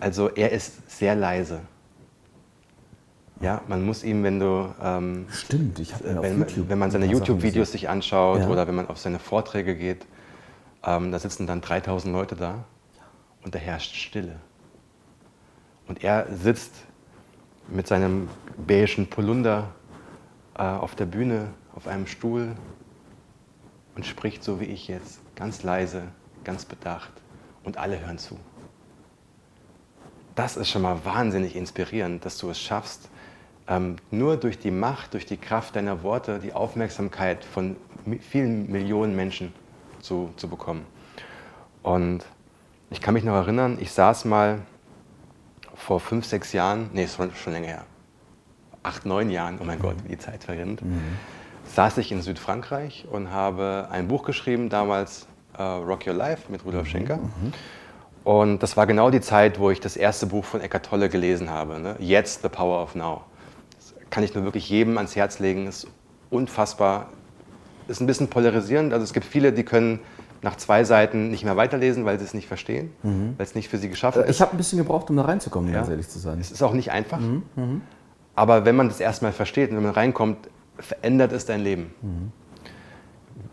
Also 0.00 0.28
er 0.28 0.52
ist 0.52 0.90
sehr 0.90 1.14
leise. 1.14 1.60
Ja, 3.40 3.62
man 3.68 3.84
muss 3.84 4.02
ihm, 4.02 4.24
wenn 4.24 4.40
du 4.40 4.74
ähm, 4.82 5.26
Stimmt, 5.30 5.78
ich 5.78 5.94
habe 5.94 6.22
wenn, 6.22 6.68
wenn 6.68 6.78
man 6.78 6.90
seine 6.90 7.06
YouTube-Videos 7.06 7.72
sich 7.72 7.88
anschaut 7.88 8.40
Ja. 8.40 8.48
oder 8.48 8.66
wenn 8.66 8.74
man 8.74 8.88
auf 8.88 8.98
seine 8.98 9.18
Vorträge 9.20 9.76
geht, 9.76 10.06
ähm, 10.84 11.12
da 11.12 11.18
sitzen 11.18 11.46
dann 11.46 11.60
3000 11.60 12.12
Leute 12.12 12.34
da 12.34 12.64
und 13.44 13.54
da 13.54 13.58
herrscht 13.58 13.94
Stille. 13.94 14.36
Und 15.86 16.02
er 16.02 16.26
sitzt 16.34 16.72
mit 17.68 17.86
seinem 17.86 18.28
beigen 18.66 19.08
Polunder 19.08 19.70
äh, 20.56 20.62
auf 20.62 20.94
der 20.96 21.06
Bühne, 21.06 21.48
auf 21.76 21.86
einem 21.86 22.06
Stuhl 22.06 22.56
und 23.94 24.04
spricht 24.04 24.42
so 24.42 24.60
wie 24.60 24.64
ich 24.64 24.88
jetzt, 24.88 25.20
ganz 25.36 25.62
leise, 25.62 26.02
ganz 26.44 26.64
bedacht 26.64 27.12
und 27.62 27.76
alle 27.76 28.00
hören 28.00 28.18
zu. 28.18 28.38
Das 30.34 30.56
ist 30.56 30.70
schon 30.70 30.82
mal 30.82 31.04
wahnsinnig 31.04 31.56
inspirierend, 31.56 32.24
dass 32.24 32.38
du 32.38 32.50
es 32.50 32.60
schaffst, 32.60 33.08
ähm, 33.68 33.96
nur 34.10 34.36
durch 34.36 34.58
die 34.58 34.70
Macht, 34.70 35.14
durch 35.14 35.26
die 35.26 35.36
Kraft 35.36 35.76
deiner 35.76 36.02
Worte 36.02 36.38
die 36.38 36.52
Aufmerksamkeit 36.52 37.44
von 37.44 37.76
vielen 38.20 38.70
Millionen 38.70 39.14
Menschen 39.14 39.52
zu, 40.00 40.30
zu 40.36 40.48
bekommen. 40.48 40.86
Und 41.82 42.24
ich 42.90 43.00
kann 43.00 43.14
mich 43.14 43.24
noch 43.24 43.34
erinnern, 43.34 43.78
ich 43.80 43.92
saß 43.92 44.24
mal 44.24 44.60
vor 45.74 46.00
fünf, 46.00 46.24
sechs 46.24 46.52
Jahren, 46.52 46.90
nee, 46.92 47.06
schon, 47.06 47.34
schon 47.34 47.52
länger 47.52 47.68
her, 47.68 47.84
acht, 48.82 49.06
neun 49.06 49.30
Jahren, 49.30 49.58
oh 49.60 49.64
mein 49.64 49.78
Gott, 49.78 49.96
wie 50.04 50.08
die 50.08 50.18
Zeit 50.18 50.44
verrinnt, 50.44 50.82
saß 51.66 51.98
ich 51.98 52.10
in 52.10 52.22
Südfrankreich 52.22 53.06
und 53.10 53.30
habe 53.30 53.88
ein 53.90 54.08
Buch 54.08 54.24
geschrieben, 54.24 54.70
damals 54.70 55.26
äh, 55.56 55.62
Rock 55.62 56.06
Your 56.06 56.14
Life 56.14 56.50
mit 56.50 56.64
Rudolf 56.64 56.88
Schenker. 56.88 57.18
Und 58.24 58.62
das 58.62 58.76
war 58.76 58.86
genau 58.86 59.10
die 59.10 59.20
Zeit, 59.20 59.58
wo 59.58 59.70
ich 59.70 59.80
das 59.80 59.96
erste 59.96 60.26
Buch 60.26 60.44
von 60.44 60.60
Eckart 60.60 60.86
Tolle 60.86 61.08
gelesen 61.08 61.50
habe. 61.50 61.78
Ne? 61.78 61.96
Jetzt 61.98 62.42
The 62.42 62.48
Power 62.48 62.82
of 62.82 62.94
Now. 62.94 63.22
Kann 64.10 64.24
ich 64.24 64.34
nur 64.34 64.44
wirklich 64.44 64.68
jedem 64.70 64.96
ans 64.96 65.16
Herz 65.16 65.38
legen. 65.38 65.66
Ist 65.66 65.86
unfassbar. 66.30 67.06
Ist 67.88 68.00
ein 68.00 68.06
bisschen 68.06 68.28
polarisierend. 68.28 68.92
Also 68.92 69.04
es 69.04 69.12
gibt 69.12 69.26
viele, 69.26 69.52
die 69.52 69.64
können 69.64 70.00
nach 70.42 70.56
zwei 70.56 70.84
Seiten 70.84 71.30
nicht 71.30 71.44
mehr 71.44 71.56
weiterlesen, 71.56 72.04
weil 72.04 72.18
sie 72.18 72.24
es 72.24 72.32
nicht 72.34 72.46
verstehen, 72.46 72.92
weil 73.02 73.34
es 73.44 73.54
nicht 73.56 73.68
für 73.68 73.76
sie 73.78 73.88
geschaffen 73.88 74.22
Ich 74.22 74.30
ist. 74.30 74.40
habe 74.40 74.52
ein 74.52 74.56
bisschen 74.56 74.78
gebraucht, 74.78 75.10
um 75.10 75.16
da 75.16 75.22
reinzukommen, 75.22 75.70
Ja. 75.72 75.78
ganz 75.78 75.88
ehrlich 75.88 76.08
zu 76.08 76.18
sein. 76.20 76.38
Es 76.40 76.52
ist 76.52 76.62
auch 76.62 76.74
nicht 76.74 76.92
einfach. 76.92 77.18
Aber 78.36 78.64
wenn 78.64 78.76
man 78.76 78.86
das 78.88 79.00
erstmal 79.00 79.32
versteht 79.32 79.70
und 79.70 79.76
wenn 79.78 79.82
man 79.82 79.92
reinkommt, 79.94 80.48
verändert 80.78 81.32
es 81.32 81.44
dein 81.44 81.60
Leben. 81.62 81.92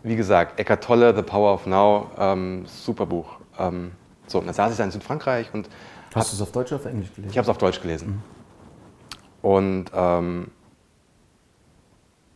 Wie 0.04 0.14
gesagt, 0.16 0.60
Eckart 0.60 0.84
Tolle, 0.84 1.14
The 1.16 1.22
Power 1.22 1.54
of 1.54 1.66
Now, 1.66 2.10
ähm, 2.18 2.64
super 2.66 3.06
Buch. 3.06 3.26
Ähm, 3.58 3.90
so, 4.28 4.38
und 4.38 4.46
dann 4.46 4.54
saß 4.54 4.70
ich 4.70 4.76
dann 4.78 4.86
in 4.88 4.92
Südfrankreich 4.92 5.52
und 5.52 5.68
Hast 6.14 6.32
du 6.32 6.36
es 6.36 6.42
auf 6.42 6.52
Deutsch 6.52 6.70
oder 6.72 6.80
auf 6.80 6.86
Englisch 6.86 7.12
gelesen? 7.14 7.30
ich 7.30 7.36
habe 7.36 7.44
es 7.44 7.48
auf 7.48 7.58
Deutsch 7.58 7.80
gelesen. 7.80 8.22
Und 9.46 9.92
ähm, 9.94 10.48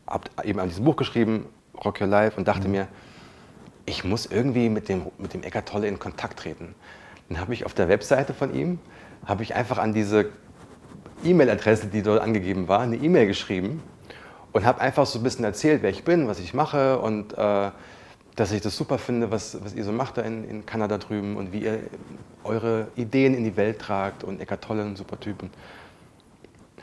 habe 0.07 0.29
eben 0.45 0.61
an 0.61 0.69
diesem 0.69 0.85
Buch 0.85 0.95
geschrieben, 0.95 1.47
Rock 1.85 2.01
Your 2.01 2.07
Life, 2.07 2.37
und 2.37 2.47
dachte 2.47 2.69
mir, 2.69 2.87
ich 3.85 4.05
muss 4.05 4.27
irgendwie 4.27 4.69
mit 4.69 4.89
dem, 4.89 5.07
mit 5.19 5.35
dem 5.35 5.43
Eckart 5.43 5.69
Tolle 5.69 5.89
in 5.89 5.99
Kontakt 5.99 6.39
treten. 6.39 6.77
Dann 7.29 7.41
habe 7.41 7.53
ich 7.53 7.67
auf 7.67 7.75
der 7.75 7.89
Webseite 7.89 8.33
von 8.33 8.55
ihm, 8.55 8.79
habe 9.27 9.43
ich 9.43 9.57
einfach 9.57 9.79
an 9.79 9.93
diese 9.93 10.27
E-Mail-Adresse, 11.25 11.89
die 11.89 12.03
dort 12.03 12.23
angegeben 12.23 12.69
war, 12.69 12.79
eine 12.79 12.95
E-Mail 12.95 13.27
geschrieben 13.27 13.83
und 14.53 14.65
habe 14.65 14.81
einfach 14.81 15.05
so 15.05 15.19
ein 15.19 15.25
bisschen 15.25 15.45
erzählt, 15.45 15.83
wer 15.83 15.91
ich 15.91 16.05
bin, 16.05 16.29
was 16.29 16.39
ich 16.39 16.55
mache 16.55 17.01
und 17.01 17.37
äh, 17.37 17.73
dass 18.37 18.53
ich 18.53 18.61
das 18.61 18.77
super 18.77 18.99
finde, 18.99 19.33
was, 19.33 19.59
was 19.65 19.75
ihr 19.75 19.83
so 19.83 19.91
macht 19.91 20.17
da 20.17 20.23
in, 20.23 20.49
in 20.49 20.65
Kanada 20.65 20.97
drüben 20.97 21.37
und 21.37 21.53
wie 21.53 21.65
ihr 21.65 21.81
eure 22.45 22.87
Ideen 22.95 23.35
in 23.35 23.43
die 23.43 23.57
Welt 23.57 23.81
tragt 23.81 24.23
und 24.23 24.41
Eckart 24.41 24.63
Tolle, 24.63 24.83
ein 24.83 24.95
super 24.95 25.19
Typen. 25.19 25.51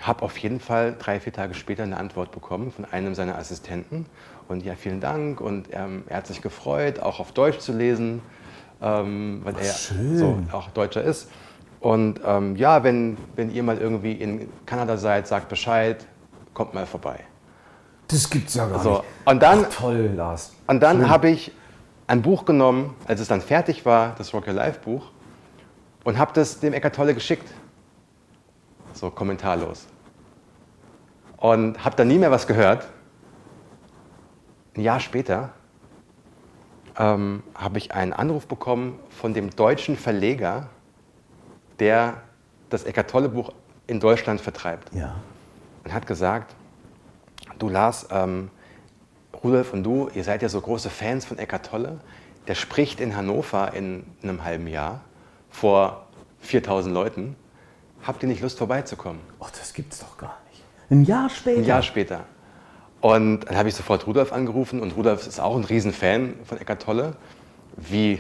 Habe 0.01 0.23
auf 0.23 0.37
jeden 0.37 0.59
Fall 0.59 0.95
drei, 0.97 1.19
vier 1.19 1.33
Tage 1.33 1.53
später 1.53 1.83
eine 1.83 1.97
Antwort 1.97 2.31
bekommen 2.31 2.71
von 2.71 2.85
einem 2.85 3.15
seiner 3.15 3.37
Assistenten. 3.37 4.05
Und 4.47 4.63
ja, 4.63 4.75
vielen 4.75 5.01
Dank. 5.01 5.41
Und 5.41 5.69
ähm, 5.71 6.03
er 6.07 6.17
hat 6.17 6.27
sich 6.27 6.41
gefreut, 6.41 6.99
auch 6.99 7.19
auf 7.19 7.31
Deutsch 7.31 7.59
zu 7.59 7.73
lesen, 7.73 8.21
ähm, 8.81 9.41
weil 9.43 9.55
er 9.57 9.63
schön. 9.73 10.17
so 10.17 10.37
auch 10.51 10.69
Deutscher 10.69 11.01
ist. 11.03 11.29
Und 11.79 12.21
ähm, 12.25 12.55
ja, 12.55 12.83
wenn, 12.83 13.17
wenn 13.35 13.51
ihr 13.53 13.63
mal 13.63 13.77
irgendwie 13.77 14.13
in 14.13 14.49
Kanada 14.65 14.97
seid, 14.97 15.27
sagt 15.27 15.49
Bescheid, 15.49 16.05
kommt 16.53 16.73
mal 16.73 16.85
vorbei. 16.85 17.19
Das 18.07 18.29
gibt's 18.29 18.53
ja 18.55 18.67
gar 18.67 18.79
So, 18.79 18.89
nicht. 18.91 19.03
und 19.25 19.43
dann, 19.43 19.65
Ach, 19.69 19.73
toll, 19.75 20.11
Lars. 20.15 20.53
und 20.67 20.81
dann 20.81 21.09
habe 21.09 21.29
ich 21.29 21.51
ein 22.07 22.21
Buch 22.21 22.45
genommen, 22.45 22.95
als 23.05 23.19
es 23.19 23.27
dann 23.27 23.41
fertig 23.41 23.85
war, 23.85 24.15
das 24.17 24.33
Rock 24.33 24.47
Your 24.47 24.53
Life 24.53 24.79
Buch, 24.79 25.11
und 26.05 26.17
habe 26.17 26.31
das 26.33 26.59
dem 26.61 26.71
Eckart 26.73 26.95
Tolle 26.95 27.13
geschickt. 27.13 27.47
So 28.97 29.11
kommentarlos. 29.11 29.85
Und 31.37 31.85
habe 31.85 31.95
dann 31.95 32.07
nie 32.07 32.17
mehr 32.17 32.31
was 32.31 32.47
gehört. 32.47 32.87
Ein 34.75 34.81
Jahr 34.81 34.99
später 34.99 35.51
ähm, 36.97 37.43
habe 37.53 37.77
ich 37.77 37.93
einen 37.93 38.11
Anruf 38.11 38.47
bekommen 38.47 38.97
von 39.09 39.35
dem 39.35 39.51
deutschen 39.51 39.97
Verleger, 39.97 40.69
der 41.77 42.21
das 42.69 42.85
Eckart 42.85 43.09
Tolle 43.11 43.29
Buch 43.29 43.53
in 43.85 43.99
Deutschland 43.99 44.41
vertreibt. 44.41 44.93
Ja. 44.93 45.15
und 45.83 45.93
hat 45.93 46.07
gesagt, 46.07 46.55
du 47.59 47.69
Lars, 47.69 48.07
ähm, 48.11 48.49
Rudolf 49.43 49.73
und 49.73 49.83
du, 49.83 50.09
ihr 50.15 50.23
seid 50.23 50.41
ja 50.41 50.49
so 50.49 50.59
große 50.59 50.89
Fans 50.89 51.23
von 51.23 51.37
Eckart 51.37 51.67
Tolle. 51.67 51.99
Der 52.47 52.55
spricht 52.55 52.99
in 52.99 53.15
Hannover 53.15 53.73
in 53.73 54.05
einem 54.23 54.43
halben 54.43 54.65
Jahr 54.67 55.01
vor 55.51 56.07
4000 56.39 56.93
Leuten. 56.93 57.35
Habt 58.03 58.23
ihr 58.23 58.29
nicht 58.29 58.41
Lust 58.41 58.57
vorbeizukommen? 58.57 59.19
Oh, 59.39 59.47
das 59.51 59.73
gibt's 59.73 59.99
doch 59.99 60.17
gar 60.17 60.37
nicht. 60.51 60.63
Ein 60.89 61.03
Jahr 61.03 61.29
später. 61.29 61.59
Ein 61.59 61.65
Jahr 61.65 61.81
später. 61.81 62.25
Und 63.01 63.41
dann 63.41 63.57
habe 63.57 63.69
ich 63.69 63.75
sofort 63.75 64.07
Rudolf 64.07 64.33
angerufen 64.33 64.81
und 64.81 64.95
Rudolf 64.95 65.27
ist 65.27 65.39
auch 65.39 65.55
ein 65.55 65.63
Riesenfan 65.63 66.35
von 66.45 66.57
Eckart 66.57 66.81
Tolle, 66.81 67.15
wie 67.75 68.19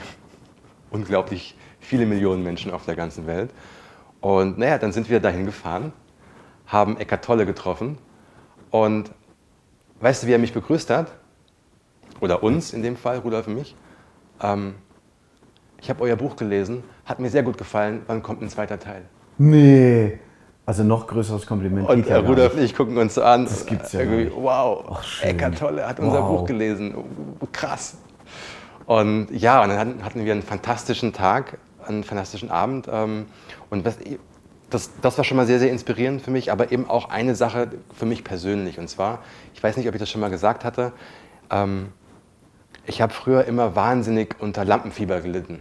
unglaublich 0.91 1.57
viele 1.79 2.05
Millionen 2.05 2.43
Menschen 2.43 2.71
auf 2.71 2.85
der 2.85 2.95
ganzen 2.95 3.25
Welt. 3.27 3.51
Und 4.21 4.57
naja, 4.57 4.77
dann 4.77 4.91
sind 4.91 5.09
wir 5.09 5.19
dahin 5.19 5.45
gefahren, 5.45 5.93
haben 6.67 6.97
Eckart 6.97 7.23
Tolle 7.23 7.45
getroffen 7.45 7.97
und 8.71 9.11
weißt 9.99 10.23
du, 10.23 10.27
wie 10.27 10.33
er 10.33 10.39
mich 10.39 10.53
begrüßt 10.53 10.89
hat? 10.89 11.11
Oder 12.19 12.43
uns 12.43 12.73
in 12.73 12.83
dem 12.83 12.97
Fall, 12.97 13.19
Rudolf 13.19 13.47
und 13.47 13.55
mich? 13.55 13.75
Ähm, 14.41 14.75
ich 15.79 15.89
habe 15.89 16.03
euer 16.03 16.15
Buch 16.15 16.35
gelesen, 16.35 16.83
hat 17.05 17.19
mir 17.19 17.29
sehr 17.29 17.43
gut 17.43 17.57
gefallen, 17.57 18.01
wann 18.07 18.23
kommt 18.23 18.41
ein 18.41 18.49
zweiter 18.49 18.79
Teil? 18.79 19.03
Nee. 19.37 20.19
Also 20.65 20.83
noch 20.83 21.07
größeres 21.07 21.45
Kompliment. 21.47 21.87
Und 21.87 22.07
ja 22.07 22.19
Rudolf 22.19 22.55
und 22.55 22.61
ich 22.61 22.75
gucken 22.75 22.97
uns 22.97 23.17
an. 23.17 23.45
Das 23.45 23.65
gibt's 23.65 23.93
ja 23.93 24.01
Irgendwie. 24.01 24.31
Wow, 24.35 24.85
Ach. 24.91 25.23
Eckart 25.23 25.57
Tolle 25.57 25.87
hat 25.87 25.99
unser 25.99 26.21
Wow. 26.21 26.39
Buch 26.39 26.45
gelesen. 26.45 26.93
Krass. 27.53 27.95
Und 28.85 29.27
ja, 29.31 29.63
und 29.63 29.69
dann 29.69 30.03
hatten- 30.03 30.25
wir 30.25 30.31
einen 30.33 30.41
fantastischen 30.43 31.13
Tag, 31.13 31.57
einen 31.85 32.03
fantastischen 32.03 32.51
Abend. 32.51 32.87
ähm, 32.91 33.27
Und 33.69 33.85
was, 33.85 33.97
das, 34.69 34.89
das 35.01 35.17
war 35.17 35.23
schon 35.23 35.37
mal 35.37 35.45
sehr, 35.45 35.59
sehr 35.59 35.71
inspirierend 35.71 36.21
für 36.21 36.31
mich, 36.31 36.51
aber 36.51 36.71
eben 36.73 36.89
auch 36.89 37.09
eine 37.09 37.35
Sache 37.35 37.69
für 37.93 38.05
mich 38.05 38.23
persönlich. 38.25 38.77
Und 38.79 38.89
zwar, 38.89 39.19
ich 39.53 39.63
weiß 39.63 39.77
nicht, 39.77 39.87
ob 39.87 39.93
ich 39.95 39.99
das 39.99 40.09
schon 40.09 40.19
mal 40.21 40.29
gesagt 40.29 40.65
hatte, 40.65 40.91
ähm, 41.49 41.87
ich 42.85 43.01
habe 43.01 43.13
früher 43.13 43.45
immer 43.45 43.75
wahnsinnig 43.75 44.35
unter 44.39 44.65
Lampenfieber 44.65 45.21
gelitten. 45.21 45.59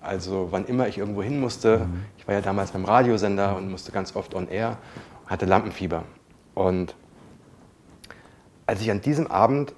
Also 0.00 0.48
wann 0.50 0.64
immer 0.64 0.88
ich 0.88 0.98
irgendwo 0.98 1.22
hin 1.22 1.40
musste, 1.40 1.86
ich 2.16 2.26
war 2.26 2.34
ja 2.34 2.40
damals 2.40 2.70
beim 2.72 2.84
Radiosender 2.84 3.56
und 3.56 3.70
musste 3.70 3.92
ganz 3.92 4.16
oft 4.16 4.34
on 4.34 4.48
air, 4.48 4.78
hatte 5.26 5.44
Lampenfieber. 5.46 6.04
Und 6.54 6.94
als 8.66 8.80
ich 8.80 8.90
an 8.90 9.00
diesem 9.02 9.26
Abend 9.26 9.74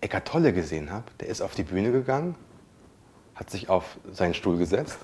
Eckart 0.00 0.26
Tolle 0.26 0.52
gesehen 0.52 0.90
habe, 0.90 1.04
der 1.20 1.28
ist 1.28 1.42
auf 1.42 1.54
die 1.54 1.64
Bühne 1.64 1.92
gegangen, 1.92 2.34
hat 3.34 3.50
sich 3.50 3.68
auf 3.68 3.98
seinen 4.10 4.34
Stuhl 4.34 4.56
gesetzt 4.56 4.98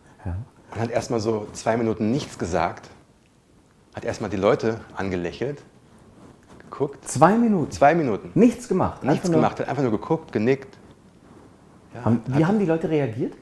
und 0.24 0.80
hat 0.80 0.90
erstmal 0.90 1.20
so 1.20 1.46
zwei 1.52 1.76
Minuten 1.76 2.10
nichts 2.10 2.38
gesagt, 2.38 2.90
hat 3.94 4.04
erstmal 4.04 4.30
die 4.30 4.36
Leute 4.36 4.80
angelächelt, 4.96 5.62
geguckt, 6.58 7.06
Zwei 7.08 7.36
Minuten. 7.36 7.70
zwei 7.70 7.94
Minuten, 7.94 8.30
Nichts 8.34 8.68
gemacht. 8.68 9.04
nichts 9.04 9.30
gemacht, 9.30 9.60
hat 9.60 9.68
einfach 9.68 9.82
nur 9.82 9.92
geguckt, 9.92 10.32
genickt. 10.32 10.76
Ja, 11.94 12.04
Haben, 12.06 12.22
wie 12.26 12.44
haben 12.44 12.58
die 12.58 12.64
Leute 12.66 12.88
reagiert? 12.88 13.34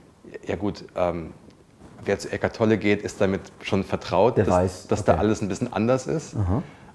Ja 0.50 0.56
gut, 0.56 0.84
ähm, 0.96 1.32
wer 2.04 2.18
zu 2.18 2.28
Eckart 2.32 2.56
Tolle 2.56 2.76
geht, 2.76 3.02
ist 3.02 3.20
damit 3.20 3.40
schon 3.62 3.84
vertraut, 3.84 4.36
Der 4.36 4.46
dass, 4.46 4.54
weiß, 4.54 4.86
dass 4.88 5.04
da 5.04 5.12
okay. 5.12 5.20
alles 5.20 5.42
ein 5.42 5.48
bisschen 5.48 5.72
anders 5.72 6.08
ist. 6.08 6.34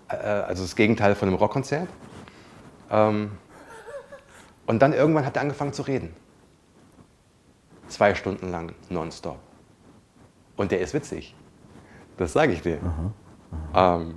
Äh, 0.09 0.15
also 0.15 0.63
das 0.63 0.75
Gegenteil 0.75 1.15
von 1.15 1.29
einem 1.29 1.37
Rockkonzert. 1.37 1.87
Ähm, 2.91 3.31
und 4.65 4.81
dann 4.81 4.91
irgendwann 4.91 5.25
hat 5.25 5.37
er 5.37 5.43
angefangen 5.43 5.71
zu 5.71 5.83
reden. 5.83 6.13
Zwei 7.87 8.13
Stunden 8.13 8.51
lang, 8.51 8.73
nonstop. 8.89 9.37
Und 10.57 10.71
der 10.71 10.81
ist 10.81 10.93
witzig. 10.93 11.33
Das 12.17 12.33
sage 12.33 12.51
ich 12.51 12.61
dir. 12.61 12.79
Ähm, 13.73 14.15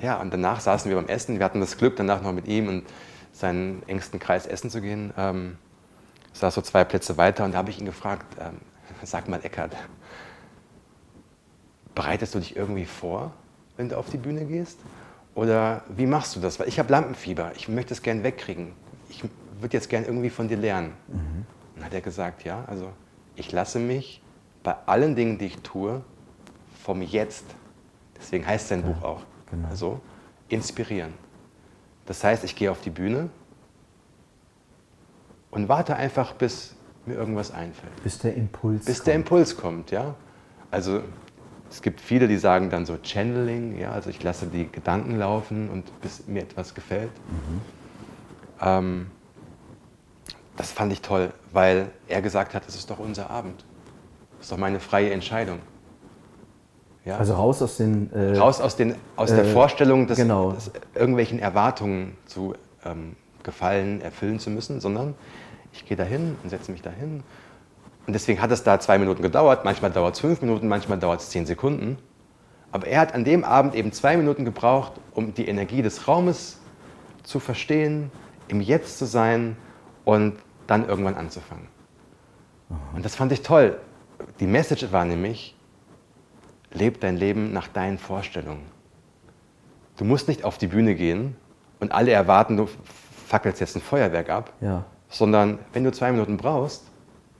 ja, 0.00 0.20
und 0.20 0.32
danach 0.32 0.60
saßen 0.60 0.88
wir 0.88 0.96
beim 0.96 1.08
Essen. 1.08 1.40
Wir 1.40 1.44
hatten 1.44 1.58
das 1.58 1.76
Glück, 1.76 1.96
danach 1.96 2.22
noch 2.22 2.32
mit 2.32 2.46
ihm 2.46 2.68
und 2.68 2.84
seinen 3.32 3.82
engsten 3.88 4.20
Kreis 4.20 4.46
essen 4.46 4.70
zu 4.70 4.80
gehen. 4.80 5.12
Ähm, 5.16 5.58
saß 6.32 6.54
so 6.54 6.62
zwei 6.62 6.84
Plätze 6.84 7.16
weiter 7.16 7.44
und 7.44 7.52
da 7.52 7.58
habe 7.58 7.70
ich 7.70 7.78
ihn 7.78 7.86
gefragt, 7.86 8.26
ähm, 8.40 8.58
sag 9.02 9.28
mal 9.28 9.40
Eckart, 9.42 9.76
bereitest 11.94 12.34
du 12.34 12.38
dich 12.38 12.56
irgendwie 12.56 12.84
vor, 12.84 13.32
wenn 13.76 13.88
du 13.88 13.98
auf 13.98 14.10
die 14.10 14.18
Bühne 14.18 14.44
gehst? 14.44 14.78
Oder 15.34 15.82
wie 15.88 16.06
machst 16.06 16.36
du 16.36 16.40
das? 16.40 16.60
Weil 16.60 16.68
ich 16.68 16.78
habe 16.78 16.90
Lampenfieber, 16.90 17.52
ich 17.56 17.68
möchte 17.68 17.94
es 17.94 18.02
gern 18.02 18.22
wegkriegen. 18.22 18.72
Ich 19.08 19.22
würde 19.60 19.76
jetzt 19.76 19.88
gern 19.88 20.04
irgendwie 20.04 20.30
von 20.30 20.48
dir 20.48 20.58
lernen. 20.58 20.92
Und 21.08 21.46
dann 21.76 21.84
hat 21.86 21.94
er 21.94 22.02
gesagt, 22.02 22.44
ja, 22.44 22.64
also 22.66 22.92
ich 23.36 23.50
lasse 23.50 23.78
mich 23.78 24.22
bei 24.62 24.74
allen 24.86 25.16
Dingen, 25.16 25.38
die 25.38 25.46
ich 25.46 25.58
tue, 25.58 26.02
vom 26.84 27.00
Jetzt, 27.00 27.44
deswegen 28.18 28.46
heißt 28.46 28.68
sein 28.68 28.82
Buch 28.82 29.02
auch, 29.02 29.22
genau. 29.50 29.68
also 29.68 30.00
inspirieren. 30.48 31.14
Das 32.06 32.22
heißt, 32.22 32.44
ich 32.44 32.56
gehe 32.56 32.70
auf 32.70 32.80
die 32.80 32.90
Bühne 32.90 33.30
und 35.52 35.68
warte 35.68 35.94
einfach, 35.94 36.32
bis 36.32 36.74
mir 37.06 37.14
irgendwas 37.14 37.52
einfällt. 37.52 38.02
Bis 38.02 38.18
der 38.18 38.34
Impuls. 38.34 38.84
Bis 38.84 39.04
der 39.04 39.14
Impuls 39.14 39.56
kommt, 39.56 39.92
ja. 39.92 40.14
Also 40.70 41.02
es 41.70 41.82
gibt 41.82 42.00
viele, 42.00 42.26
die 42.26 42.38
sagen 42.38 42.70
dann 42.70 42.86
so 42.86 42.98
Channeling, 43.02 43.78
ja, 43.78 43.92
also 43.92 44.10
ich 44.10 44.22
lasse 44.22 44.46
die 44.46 44.70
Gedanken 44.70 45.16
laufen 45.16 45.70
und 45.70 46.00
bis 46.00 46.26
mir 46.26 46.42
etwas 46.42 46.74
gefällt. 46.74 47.12
Ähm, 48.60 49.10
das 50.56 50.72
fand 50.72 50.92
ich 50.92 51.02
toll, 51.02 51.32
weil 51.52 51.90
er 52.08 52.22
gesagt 52.22 52.54
hat, 52.54 52.66
es 52.66 52.74
ist 52.74 52.90
doch 52.90 52.98
unser 52.98 53.30
Abend. 53.30 53.64
Das 54.38 54.46
ist 54.46 54.52
doch 54.52 54.58
meine 54.58 54.80
freie 54.80 55.10
Entscheidung. 55.10 55.60
Ja? 57.04 57.18
Also 57.18 57.34
raus 57.34 57.60
aus 57.62 57.76
den. 57.76 58.12
Äh, 58.12 58.38
Raus 58.38 58.60
aus, 58.60 58.76
den, 58.76 58.94
aus 59.16 59.30
der 59.30 59.44
äh, 59.44 59.52
Vorstellung, 59.52 60.06
dass, 60.06 60.16
genau. 60.16 60.52
dass 60.52 60.70
irgendwelchen 60.94 61.38
Erwartungen 61.38 62.16
zu 62.26 62.54
ähm, 62.84 63.16
gefallen, 63.42 64.00
erfüllen 64.00 64.38
zu 64.38 64.50
müssen, 64.50 64.80
sondern 64.80 65.14
ich 65.72 65.86
gehe 65.86 65.96
dahin 65.96 66.36
und 66.42 66.50
setze 66.50 66.70
mich 66.70 66.82
dahin. 66.82 67.22
Und 68.06 68.12
deswegen 68.12 68.40
hat 68.42 68.50
es 68.50 68.64
da 68.64 68.80
zwei 68.80 68.98
Minuten 68.98 69.22
gedauert, 69.22 69.64
manchmal 69.64 69.90
dauert 69.90 70.14
es 70.14 70.20
fünf 70.20 70.42
Minuten, 70.42 70.68
manchmal 70.68 70.98
dauert 70.98 71.20
es 71.20 71.30
zehn 71.30 71.46
Sekunden. 71.46 71.98
Aber 72.72 72.86
er 72.86 73.00
hat 73.00 73.14
an 73.14 73.24
dem 73.24 73.44
Abend 73.44 73.74
eben 73.74 73.92
zwei 73.92 74.16
Minuten 74.16 74.44
gebraucht, 74.44 74.92
um 75.14 75.34
die 75.34 75.46
Energie 75.46 75.82
des 75.82 76.08
Raumes 76.08 76.58
zu 77.22 77.38
verstehen, 77.38 78.10
im 78.48 78.60
Jetzt 78.60 78.98
zu 78.98 79.04
sein 79.04 79.56
und 80.04 80.34
dann 80.66 80.88
irgendwann 80.88 81.14
anzufangen. 81.14 81.68
Und 82.94 83.04
das 83.04 83.14
fand 83.14 83.30
ich 83.32 83.42
toll. 83.42 83.78
Die 84.40 84.46
Message 84.46 84.90
war 84.92 85.04
nämlich, 85.04 85.54
leb 86.72 87.00
dein 87.00 87.16
Leben 87.16 87.52
nach 87.52 87.68
deinen 87.68 87.98
Vorstellungen. 87.98 88.64
Du 89.96 90.04
musst 90.04 90.28
nicht 90.28 90.44
auf 90.44 90.58
die 90.58 90.66
Bühne 90.66 90.94
gehen 90.94 91.36
und 91.80 91.92
alle 91.92 92.12
erwarten, 92.12 92.56
du 92.56 92.68
fackelst 93.26 93.60
jetzt 93.60 93.76
ein 93.76 93.82
Feuerwerk 93.82 94.30
ab, 94.30 94.52
Ja, 94.60 94.84
sondern 95.12 95.58
wenn 95.72 95.84
du 95.84 95.92
zwei 95.92 96.10
Minuten 96.10 96.36
brauchst, 96.36 96.84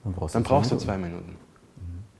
dann 0.05 0.13
brauchst 0.13 0.35
dann 0.35 0.45
du 0.45 0.49
brauchst 0.49 0.71
du 0.71 0.75
Minuten. 0.75 0.87
zwei 0.87 0.99
Minuten. 0.99 1.37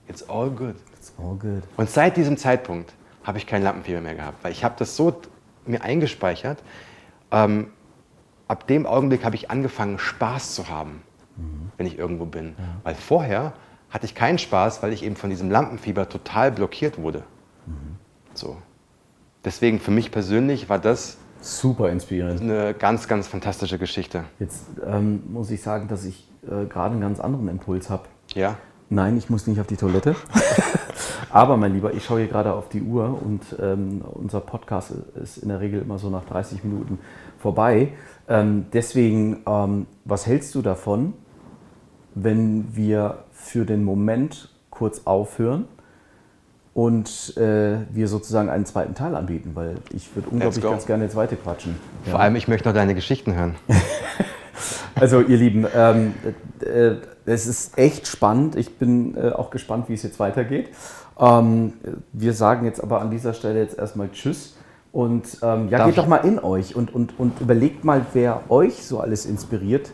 It's 0.09 0.29
all 0.29 0.51
good. 0.51 0.75
It's 0.97 1.13
all 1.19 1.37
good. 1.37 1.63
Und 1.77 1.89
seit 1.89 2.17
diesem 2.17 2.37
Zeitpunkt 2.37 2.93
habe 3.23 3.39
ich 3.39 3.47
kein 3.47 3.63
Lampenfieber 3.63 4.01
mehr 4.01 4.15
gehabt, 4.15 4.43
weil 4.43 4.53
ich 4.53 4.65
habe 4.65 4.75
das 4.79 4.97
so 4.97 5.21
mir 5.65 5.83
eingespeichert. 5.83 6.63
Ähm, 7.31 7.69
ab 8.49 8.67
dem 8.67 8.87
Augenblick 8.87 9.25
habe 9.25 9.37
ich 9.37 9.51
angefangen, 9.51 9.99
Spaß 9.99 10.55
zu 10.55 10.69
haben, 10.69 11.03
wenn 11.77 11.87
ich 11.87 11.99
irgendwo 11.99 12.25
bin. 12.25 12.55
Weil 12.83 12.95
vorher 12.95 13.53
hatte 13.91 14.07
ich 14.07 14.15
keinen 14.15 14.39
Spaß, 14.39 14.83
weil 14.83 14.93
ich 14.93 15.05
eben 15.05 15.17
von 15.17 15.31
diesem 15.31 15.51
Lampenfieber 15.51 16.09
total 16.09 16.51
blockiert 16.51 16.99
wurde. 16.99 17.23
So. 18.35 18.57
Deswegen 19.45 19.81
für 19.81 19.91
mich 19.91 20.11
persönlich 20.11 20.69
war 20.69 20.79
das 20.79 21.19
Super 21.43 21.91
inspirierend. 21.91 22.41
eine 22.41 22.73
ganz, 22.73 23.09
ganz 23.09 23.27
fantastische 23.27 23.77
Geschichte. 23.77 24.25
Jetzt 24.39 24.65
ähm, 24.87 25.25
muss 25.33 25.51
ich 25.51 25.61
sagen, 25.61 25.89
dass 25.89 26.05
ich 26.05 26.29
äh, 26.45 26.67
gerade 26.67 26.93
einen 26.93 27.01
ganz 27.01 27.19
anderen 27.19 27.49
Impuls 27.49 27.91
habe. 27.91 28.05
Ja? 28.35 28.57
Nein, 28.89 29.17
ich 29.17 29.29
muss 29.29 29.49
nicht 29.49 29.61
auf 29.61 29.67
die 29.67 29.77
Toilette. 29.77 30.15
Aber 31.31 31.57
mein 31.57 31.75
Lieber, 31.75 31.95
ich 31.95 32.05
schaue 32.05 32.21
hier 32.21 32.29
gerade 32.29 32.53
auf 32.53 32.69
die 32.69 32.83
Uhr 32.83 33.21
und 33.21 33.41
ähm, 33.61 34.03
unser 34.13 34.41
Podcast 34.41 34.93
ist 35.21 35.39
in 35.39 35.49
der 35.49 35.61
Regel 35.61 35.81
immer 35.81 35.99
so 35.99 36.11
nach 36.11 36.25
30 36.25 36.63
Minuten 36.63 37.01
vorbei. 37.39 37.89
Ähm, 38.29 38.67
deswegen, 38.73 39.43
ähm, 39.47 39.87
was 40.05 40.27
hältst 40.27 40.55
du 40.55 40.63
davon, 40.63 41.15
wenn 42.15 42.77
wir 42.77 43.25
für 43.33 43.65
den 43.65 43.83
Moment 43.83 44.51
kurz 44.71 45.03
aufhören 45.07 45.67
und 46.75 47.37
äh, 47.37 47.77
wir 47.93 48.09
sozusagen 48.09 48.49
einen 48.49 48.65
zweiten 48.67 48.95
Teil 48.95 49.15
anbieten? 49.15 49.53
Weil 49.55 49.77
ich 49.93 50.15
würde 50.15 50.31
unglaublich 50.31 50.63
ganz 50.63 50.87
gerne 50.87 51.05
jetzt 51.05 51.17
weiter 51.17 51.37
quatschen. 51.37 51.77
Vor 52.05 52.21
allem, 52.21 52.37
ich 52.37 52.49
möchte 52.49 52.69
noch 52.69 52.75
deine 52.75 52.95
Geschichten 52.95 53.35
hören. 53.35 53.55
Also 54.95 55.21
ihr 55.21 55.39
Lieben, 55.39 55.67
ähm, 55.75 56.15
äh, 56.61 56.93
es 57.25 57.47
ist 57.47 57.77
echt 57.79 58.07
spannend. 58.07 58.55
Ich 58.57 58.79
bin 58.79 59.17
äh, 59.17 59.31
auch 59.31 59.51
gespannt, 59.51 59.89
wie 59.89 59.95
es 59.95 60.03
jetzt 60.03 60.21
weitergeht. 60.21 60.69
Ähm, 61.19 61.73
wir 62.13 62.35
sagen 62.35 62.67
jetzt 62.67 62.81
aber 62.81 63.01
an 63.01 63.11
dieser 63.11 63.33
Stelle 63.35 63.61
jetzt 63.61 63.79
erstmal 63.79 64.11
Tschüss. 64.13 64.55
Und 64.93 65.39
ähm, 65.43 65.69
ja, 65.71 65.79
Darf 65.79 65.87
geht 65.87 65.97
ich- 65.97 65.97
doch 65.97 66.07
mal 66.07 66.19
in 66.19 66.39
euch 66.39 66.77
und, 66.77 66.95
und, 66.95 67.19
und 67.19 67.41
überlegt 67.41 67.85
mal, 67.85 68.05
wer 68.13 68.43
euch 68.51 68.85
so 68.87 69.01
alles 69.01 69.25
inspiriert 69.25 69.91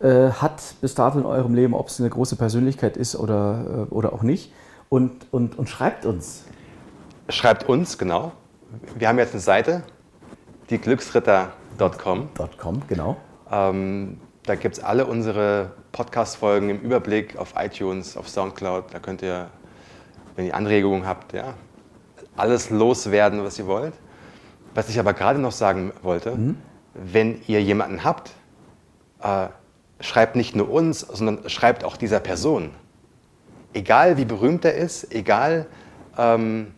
äh, 0.00 0.30
hat 0.30 0.62
bis 0.80 0.94
dato 0.94 1.18
in 1.18 1.26
eurem 1.26 1.54
Leben, 1.54 1.74
ob 1.74 1.88
es 1.88 1.98
eine 2.00 2.08
große 2.08 2.36
Persönlichkeit 2.36 2.96
ist 2.96 3.16
oder, 3.16 3.86
äh, 3.90 3.92
oder 3.92 4.12
auch 4.12 4.22
nicht. 4.22 4.52
Und, 4.88 5.26
und, 5.32 5.58
und 5.58 5.68
schreibt 5.68 6.06
uns. 6.06 6.44
Schreibt 7.28 7.68
uns, 7.68 7.98
genau. 7.98 8.32
Wir 8.96 9.08
haben 9.08 9.18
jetzt 9.18 9.32
eine 9.32 9.40
Seite, 9.40 9.82
Die 10.70 10.78
Glücksritter.com. 10.78 12.28
.com, 12.58 12.82
genau. 12.88 13.16
Ähm, 13.50 14.20
da 14.44 14.54
gibt 14.54 14.78
es 14.78 14.84
alle 14.84 15.06
unsere 15.06 15.72
Podcast-Folgen 15.92 16.70
im 16.70 16.80
Überblick 16.80 17.36
auf 17.36 17.54
iTunes, 17.56 18.16
auf 18.16 18.28
Soundcloud. 18.28 18.92
Da 18.92 18.98
könnt 18.98 19.22
ihr, 19.22 19.48
wenn 20.36 20.46
ihr 20.46 20.54
Anregungen 20.54 21.06
habt, 21.06 21.32
ja, 21.32 21.54
alles 22.36 22.70
loswerden, 22.70 23.44
was 23.44 23.58
ihr 23.58 23.66
wollt. 23.66 23.94
Was 24.74 24.88
ich 24.88 24.98
aber 24.98 25.12
gerade 25.12 25.38
noch 25.38 25.52
sagen 25.52 25.92
wollte, 26.02 26.38
wenn 26.94 27.40
ihr 27.46 27.62
jemanden 27.62 28.04
habt, 28.04 28.30
äh, 29.22 29.48
schreibt 30.00 30.36
nicht 30.36 30.54
nur 30.54 30.70
uns, 30.70 31.00
sondern 31.00 31.48
schreibt 31.48 31.84
auch 31.84 31.96
dieser 31.96 32.20
Person. 32.20 32.70
Egal 33.72 34.16
wie 34.16 34.24
berühmt 34.24 34.64
er 34.64 34.74
ist, 34.74 35.14
egal 35.14 35.66
ähm, 36.16 36.74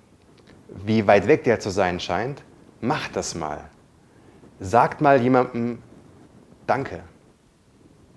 wie 0.84 1.06
weit 1.06 1.26
weg 1.26 1.44
der 1.44 1.60
zu 1.60 1.70
sein 1.70 2.00
scheint, 2.00 2.42
macht 2.80 3.16
das 3.16 3.34
mal. 3.34 3.64
Sagt 4.58 5.00
mal 5.00 5.20
jemandem 5.20 5.78
Danke. 6.66 7.00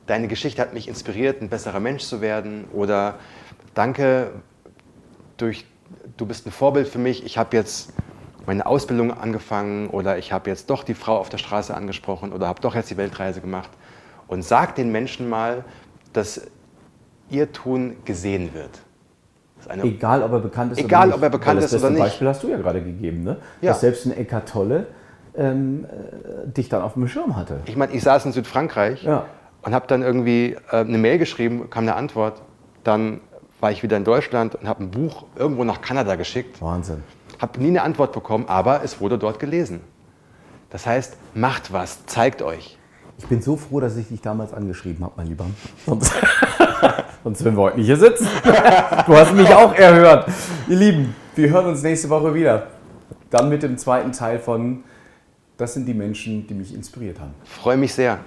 Deine 0.05 0.27
Geschichte 0.27 0.61
hat 0.61 0.73
mich 0.73 0.87
inspiriert, 0.87 1.41
ein 1.41 1.49
besserer 1.49 1.79
Mensch 1.79 2.03
zu 2.03 2.21
werden. 2.21 2.65
Oder 2.73 3.15
Danke, 3.73 4.31
durch, 5.37 5.65
du 6.17 6.25
bist 6.25 6.45
ein 6.45 6.51
Vorbild 6.51 6.87
für 6.87 6.99
mich. 6.99 7.25
Ich 7.25 7.37
habe 7.37 7.55
jetzt 7.55 7.93
meine 8.45 8.65
Ausbildung 8.65 9.11
angefangen 9.11 9.89
oder 9.89 10.17
ich 10.17 10.33
habe 10.33 10.49
jetzt 10.49 10.69
doch 10.69 10.83
die 10.83 10.93
Frau 10.93 11.17
auf 11.17 11.29
der 11.29 11.37
Straße 11.37 11.73
angesprochen 11.73 12.33
oder 12.33 12.47
habe 12.47 12.61
doch 12.61 12.75
jetzt 12.75 12.89
die 12.91 12.97
Weltreise 12.97 13.41
gemacht. 13.41 13.69
Und 14.27 14.43
sagt 14.43 14.77
den 14.77 14.91
Menschen 14.91 15.29
mal, 15.29 15.63
dass 16.11 16.47
ihr 17.29 17.51
Tun 17.51 17.97
gesehen 18.05 18.53
wird. 18.53 18.79
Egal, 19.81 20.23
ob 20.23 20.31
er 20.33 20.39
bekannt 20.39 20.73
ist 20.73 20.77
Egal, 20.79 21.07
oder 21.07 21.07
nicht. 21.07 21.15
ob 21.17 21.23
er 21.23 21.29
bekannt 21.29 21.63
das 21.63 21.71
ist 21.71 21.81
oder 21.81 21.91
nicht. 21.91 21.99
Beispiel 22.01 22.27
hast 22.27 22.43
du 22.43 22.49
ja 22.49 22.57
gerade 22.57 22.81
gegeben, 22.83 23.23
ne? 23.23 23.37
Ja. 23.61 23.71
Dass 23.71 23.79
selbst 23.81 24.05
ein 24.05 24.11
Eckart 24.11 24.49
Tolle 24.49 24.87
ähm, 25.37 25.85
äh, 25.85 26.47
dich 26.49 26.67
dann 26.67 26.81
auf 26.81 26.93
dem 26.93 27.07
Schirm 27.07 27.37
hatte. 27.37 27.61
Ich 27.65 27.77
meine, 27.77 27.93
ich 27.93 28.03
saß 28.03 28.25
in 28.25 28.33
Südfrankreich 28.33 29.03
Ja. 29.03 29.25
und 29.61 29.73
habe 29.73 29.87
dann 29.87 30.01
irgendwie 30.01 30.57
äh, 30.69 30.77
eine 30.81 30.97
Mail 30.97 31.17
geschrieben, 31.17 31.69
kam 31.69 31.83
eine 31.83 31.95
Antwort. 31.95 32.41
Dann 32.83 33.21
war 33.61 33.71
ich 33.71 33.83
wieder 33.83 33.95
in 33.95 34.03
Deutschland 34.03 34.55
und 34.55 34.67
habe 34.67 34.83
ein 34.83 34.91
Buch 34.91 35.23
irgendwo 35.37 35.63
nach 35.63 35.79
Kanada 35.81 36.15
geschickt. 36.15 36.61
Wahnsinn. 36.61 37.01
Habe 37.39 37.59
nie 37.61 37.67
eine 37.69 37.83
Antwort 37.83 38.11
bekommen, 38.11 38.45
aber 38.49 38.83
es 38.83 38.99
wurde 38.99 39.17
dort 39.17 39.39
gelesen. 39.39 39.79
Das 40.71 40.85
heißt, 40.85 41.15
macht 41.35 41.71
was, 41.71 42.05
zeigt 42.05 42.41
euch. 42.41 42.77
Ich 43.17 43.27
bin 43.27 43.41
so 43.41 43.55
froh, 43.55 43.79
dass 43.79 43.95
ich 43.95 44.07
dich 44.09 44.21
damals 44.21 44.53
angeschrieben 44.53 45.05
habe, 45.05 45.13
mein 45.17 45.27
Lieber. 45.27 45.45
Sonst, 45.85 46.11
sonst 47.23 47.43
würden 47.43 47.55
wir 47.55 47.63
heute 47.63 47.77
nicht 47.77 47.87
hier 47.87 47.97
sitzen. 47.97 48.27
Du 49.05 49.15
hast 49.15 49.33
mich 49.33 49.53
auch 49.53 49.73
erhört. 49.73 50.29
Ihr 50.67 50.77
Lieben, 50.77 51.15
wir 51.35 51.49
hören 51.49 51.67
uns 51.67 51.81
nächste 51.83 52.09
Woche 52.09 52.33
wieder. 52.33 52.67
Dann 53.29 53.49
mit 53.49 53.63
dem 53.63 53.77
zweiten 53.77 54.11
Teil 54.11 54.39
von 54.39 54.83
Das 55.57 55.73
sind 55.73 55.85
die 55.85 55.93
Menschen, 55.93 56.47
die 56.47 56.53
mich 56.53 56.73
inspiriert 56.73 57.19
haben. 57.19 57.33
Freue 57.43 57.77
mich 57.77 57.93
sehr. 57.93 58.19